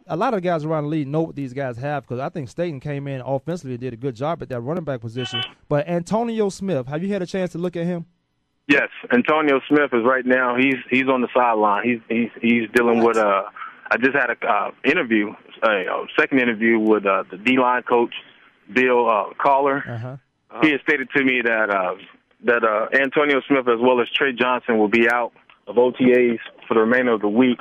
[0.06, 2.48] a lot of guys around the league know what these guys have because I think
[2.48, 5.42] Slaton came in offensively and did a good job at that running back position.
[5.68, 8.06] But Antonio Smith, have you had a chance to look at him?
[8.68, 10.56] Yes, Antonio Smith is right now.
[10.56, 11.84] He's he's on the sideline.
[11.84, 13.44] He's he's he's dealing with uh
[13.90, 15.32] I just had a uh, interview,
[15.62, 15.68] uh,
[16.18, 18.14] second interview with uh, the D line coach,
[18.72, 19.84] Bill uh, Kollar.
[19.88, 20.16] Uh-huh.
[20.62, 21.94] He has stated to me that uh,
[22.44, 25.32] that uh, Antonio Smith as well as Trey Johnson will be out
[25.66, 27.58] of OTAs for the remainder of the week.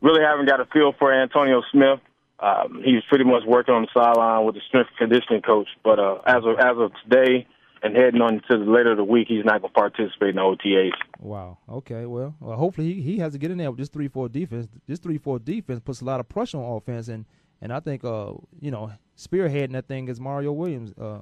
[0.00, 2.00] Really haven't got a feel for Antonio Smith.
[2.38, 5.68] Um, he's pretty much working on the sideline with the strength and conditioning coach.
[5.82, 7.46] But uh, as of as of today
[7.82, 10.36] and heading on to the later of the week, he's not going to participate in
[10.36, 10.92] the OTAs.
[11.18, 11.58] Wow.
[11.68, 12.04] Okay.
[12.04, 14.68] Well, well, hopefully he, he has to get in there with this three four defense.
[14.86, 17.24] This three four defense puts a lot of pressure on offense, and
[17.62, 21.20] and I think uh you know spearheading that thing is Mario Williams uh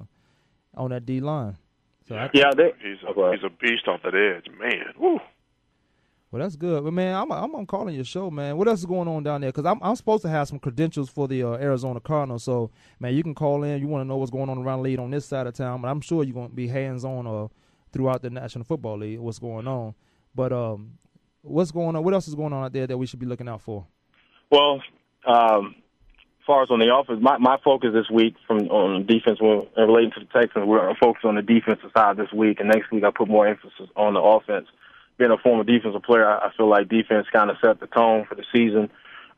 [0.75, 1.55] on that D line.
[2.07, 4.93] So I, Yeah, they, He's a, he's a beast off that edge, man.
[4.99, 5.19] Woo.
[6.35, 6.83] Well, that's good.
[6.83, 8.57] But man, I'm I'm, calling your show, man.
[8.57, 9.53] What else is going on down there?
[9.53, 12.43] Because I'm I'm supposed to have some credentials for the uh, Arizona Cardinals.
[12.43, 13.79] So man, you can call in.
[13.79, 15.81] You want to know what's going on around the league on this side of town,
[15.81, 17.47] but I'm sure you're going to be hands on uh,
[17.93, 19.19] throughout the National Football League.
[19.19, 19.95] What's going on?
[20.35, 20.97] But um,
[21.41, 22.03] what's going on?
[22.03, 23.87] What else is going on out there that we should be looking out for?
[24.51, 24.81] Well,
[25.25, 29.39] um, as far as on the offense, my, my focus this week from on defense,
[29.39, 32.91] when relating to the Texans, we're focused on the defensive side this week, and next
[32.91, 34.67] week I put more emphasis on the offense.
[35.17, 38.35] Being a former defensive player, I feel like defense kind of set the tone for
[38.35, 38.89] the season.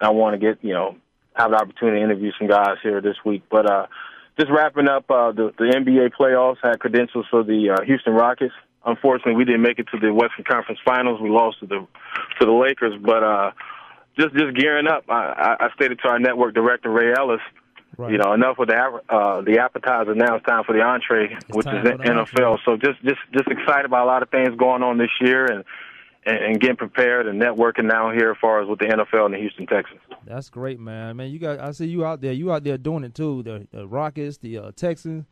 [0.01, 0.95] I want to get you know
[1.35, 3.85] have the opportunity to interview some guys here this week, but uh,
[4.39, 8.53] just wrapping up uh, the, the NBA playoffs, had credentials for the uh, Houston Rockets.
[8.85, 11.19] Unfortunately, we didn't make it to the Western Conference Finals.
[11.21, 11.87] We lost to the
[12.39, 13.51] to the Lakers, but uh,
[14.17, 15.03] just just gearing up.
[15.09, 17.41] I, I stated to our network director Ray Ellis,
[17.97, 18.11] right.
[18.11, 20.15] you know, enough with the uh, the appetizer.
[20.15, 22.19] Now it's time for the entree, it's which is NFL.
[22.19, 22.57] Entree.
[22.65, 25.63] So just just just excited about a lot of things going on this year and,
[26.25, 29.33] and and getting prepared and networking now here as far as with the NFL and
[29.33, 30.01] the Houston Texans.
[30.25, 31.17] That's great, man.
[31.17, 32.33] Man, you got I see you out there.
[32.33, 33.43] You out there doing it too.
[33.43, 35.25] The, the Rockets, the uh, Texans.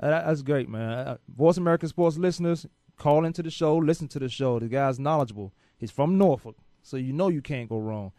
[0.00, 0.90] Uh, that's great, man.
[0.90, 4.58] Uh, Voice American Sports listeners, call into the show, listen to the show.
[4.58, 5.52] The guy's knowledgeable.
[5.78, 8.12] He's from Norfolk, so you know you can't go wrong.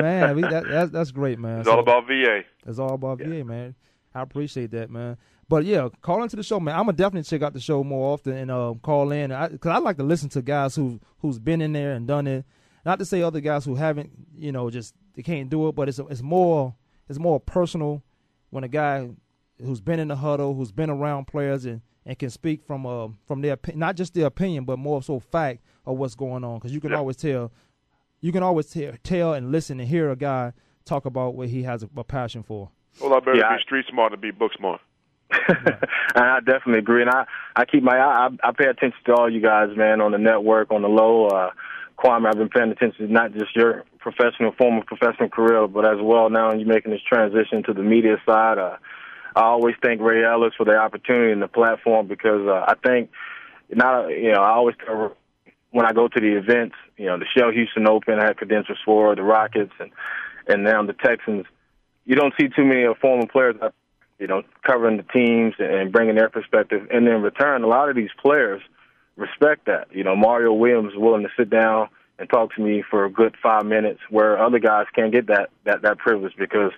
[0.00, 1.60] Man, we, that, that's that's great, man.
[1.60, 2.42] It's so, all about VA.
[2.66, 3.28] It's all about yeah.
[3.28, 3.74] VA, man.
[4.14, 5.16] I appreciate that, man.
[5.48, 6.76] But yeah, call into the show, man.
[6.76, 9.76] I'm gonna definitely check out the show more often and uh, call in because I,
[9.76, 12.44] I, like to listen to guys who who's been in there and done it.
[12.84, 15.88] Not to say other guys who haven't, you know, just they can't do it, but
[15.88, 16.74] it's it's more
[17.08, 18.02] it's more personal
[18.50, 19.08] when a guy
[19.60, 23.08] who's been in the huddle, who's been around players and and can speak from uh
[23.26, 26.58] from their not just their opinion, but more so fact of what's going on.
[26.58, 26.98] Because you can yeah.
[26.98, 27.52] always tell
[28.20, 30.52] you can always t- tell and listen and hear a guy
[30.84, 32.70] talk about what he has a, a passion for.
[33.00, 34.80] Well, I better yeah, be street smart than be book smart.
[35.48, 35.58] and
[36.16, 39.40] I definitely agree, and I I keep my I I pay attention to all you
[39.40, 41.26] guys, man, on the network, on the low.
[41.26, 41.50] Uh,
[41.98, 45.98] Kwamie, I've been paying attention to not just your professional, former professional career, but as
[46.00, 48.58] well now you're making this transition to the media side.
[48.58, 48.76] Uh,
[49.36, 53.10] I always thank Ray Ellis for the opportunity and the platform because uh, I think
[53.70, 55.16] not you know I always tell
[55.70, 58.78] when I go to the events, you know, the Shell Houston Open, I had credentials
[58.84, 59.90] for the Rockets and
[60.46, 61.46] and now the Texans.
[62.04, 63.56] You don't see too many of former players,
[64.18, 66.88] you know, covering the teams and bringing their perspective.
[66.90, 68.62] And in return, a lot of these players
[69.16, 69.88] respect that.
[69.92, 73.10] You know, Mario Williams is willing to sit down and talk to me for a
[73.10, 76.72] good five minutes, where other guys can't get that that that privilege because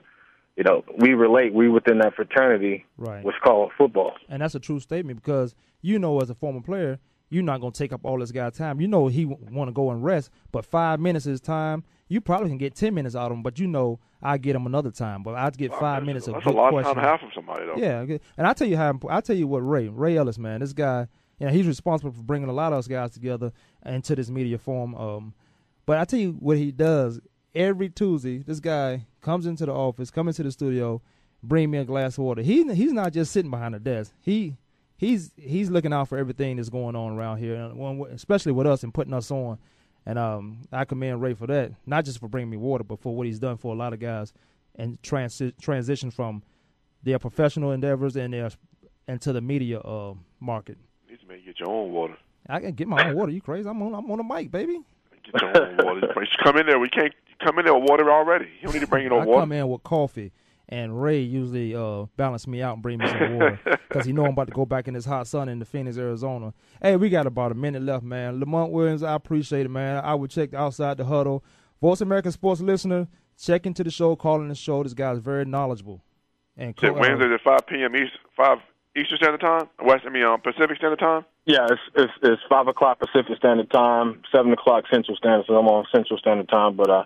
[0.56, 1.54] you know, we relate.
[1.54, 3.24] We within that fraternity, right?
[3.24, 6.98] What's called football, and that's a true statement because you know, as a former player,
[7.32, 8.80] you're not going to take up all this guy's time.
[8.80, 11.82] You know he want to go and rest, but five minutes is time.
[12.08, 14.66] You probably can get ten minutes out of him, but you know I get him
[14.66, 15.22] another time.
[15.22, 16.90] But I get well, five minutes of that's good a lot question.
[16.90, 17.76] of time half of somebody though.
[17.76, 20.74] Yeah, and I tell you how I tell you what Ray Ray Ellis, man, this
[20.74, 21.08] guy,
[21.38, 23.50] you know, he's responsible for bringing a lot of us guys together
[23.86, 24.94] into this media form.
[24.94, 25.34] Um,
[25.86, 27.18] but I tell you what he does
[27.54, 28.38] every Tuesday.
[28.38, 31.00] This guy comes into the office, come into the studio,
[31.42, 32.42] bring me a glass of water.
[32.42, 34.12] He he's not just sitting behind the desk.
[34.20, 34.56] He
[35.02, 37.70] he's he's looking out for everything that's going on around here,
[38.12, 39.58] especially with us and putting us on.
[40.06, 43.14] And um, I commend Ray for that, not just for bringing me water, but for
[43.14, 44.32] what he's done for a lot of guys
[44.76, 46.42] and transi- transition from
[47.02, 48.50] their professional endeavors and their
[49.06, 50.78] into the media uh, market.
[51.08, 52.16] You need to get your own water.
[52.48, 53.32] I can get my own water.
[53.32, 53.68] You crazy?
[53.68, 53.94] I'm on.
[53.94, 54.80] I'm on a mic, baby.
[55.24, 56.00] Get your own water.
[56.20, 56.78] You come in there.
[56.78, 57.12] We can't
[57.44, 58.46] come in there with water already.
[58.60, 59.38] You don't need to bring in no I water.
[59.38, 60.32] I come in with coffee
[60.72, 64.24] and Ray usually uh, balance me out and bring me some water because he know
[64.24, 66.54] I'm about to go back in this hot sun in the Phoenix, Arizona.
[66.80, 68.40] Hey, we got about a minute left, man.
[68.40, 70.02] Lamont Williams, I appreciate it, man.
[70.02, 71.44] I would check outside the huddle.
[71.82, 73.06] Voice American Sports listener,
[73.38, 74.82] check into the show, calling the show.
[74.82, 76.02] This guy's very knowledgeable.
[76.56, 77.94] And co- Wednesday at 5 p.m.
[77.94, 78.58] East, 5
[78.96, 81.26] Eastern Standard Time, West, I mean, um, Pacific Standard Time.
[81.44, 85.44] Yeah, it's, it's it's five o'clock Pacific Standard Time, seven o'clock Central Standard.
[85.48, 87.04] So I'm on Central Standard Time, but uh,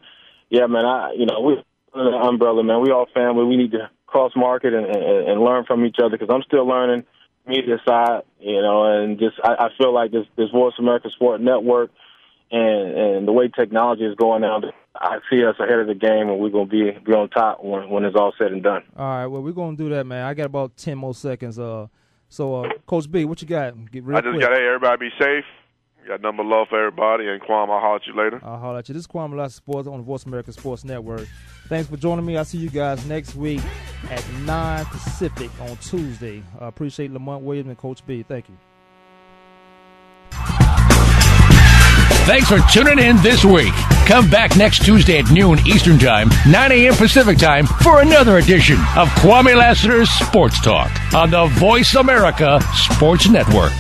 [0.51, 1.57] yeah, man, I you know we
[1.97, 2.83] under the umbrella, man.
[2.83, 3.45] We all family.
[3.45, 6.67] We need to cross market and, and, and learn from each other because I'm still
[6.67, 7.05] learning
[7.47, 11.41] media side, you know, and just I, I feel like this this Voice America Sport
[11.41, 11.91] Network
[12.51, 14.61] and and the way technology is going now,
[14.95, 17.89] I see us ahead of the game and we're gonna be be on top when
[17.89, 18.83] when it's all said and done.
[18.97, 20.25] All right, well we're gonna do that, man.
[20.25, 21.59] I got about ten more seconds.
[21.59, 21.89] Uh,
[22.29, 23.75] so uh, Coach B, what you got?
[23.91, 25.45] Get real I just got hey, everybody be safe.
[26.07, 28.41] Got number love for everybody, and Kwamie, I'll holler at you later.
[28.45, 28.93] I'll holler at you.
[28.93, 31.27] This is Kwamie Lassiter Sports on the Voice America Sports Network.
[31.69, 32.37] Thanks for joining me.
[32.37, 33.61] I'll see you guys next week
[34.09, 36.45] at 9 Pacific on Tuesday.
[36.61, 38.23] I appreciate Lamont Williams and Coach B.
[38.23, 38.57] Thank you.
[42.25, 43.73] Thanks for tuning in this week.
[44.07, 46.95] Come back next Tuesday at noon Eastern Time, 9 a.m.
[46.95, 53.29] Pacific Time for another edition of Kwamie Lassiter's Sports Talk on the Voice America Sports
[53.29, 53.73] Network.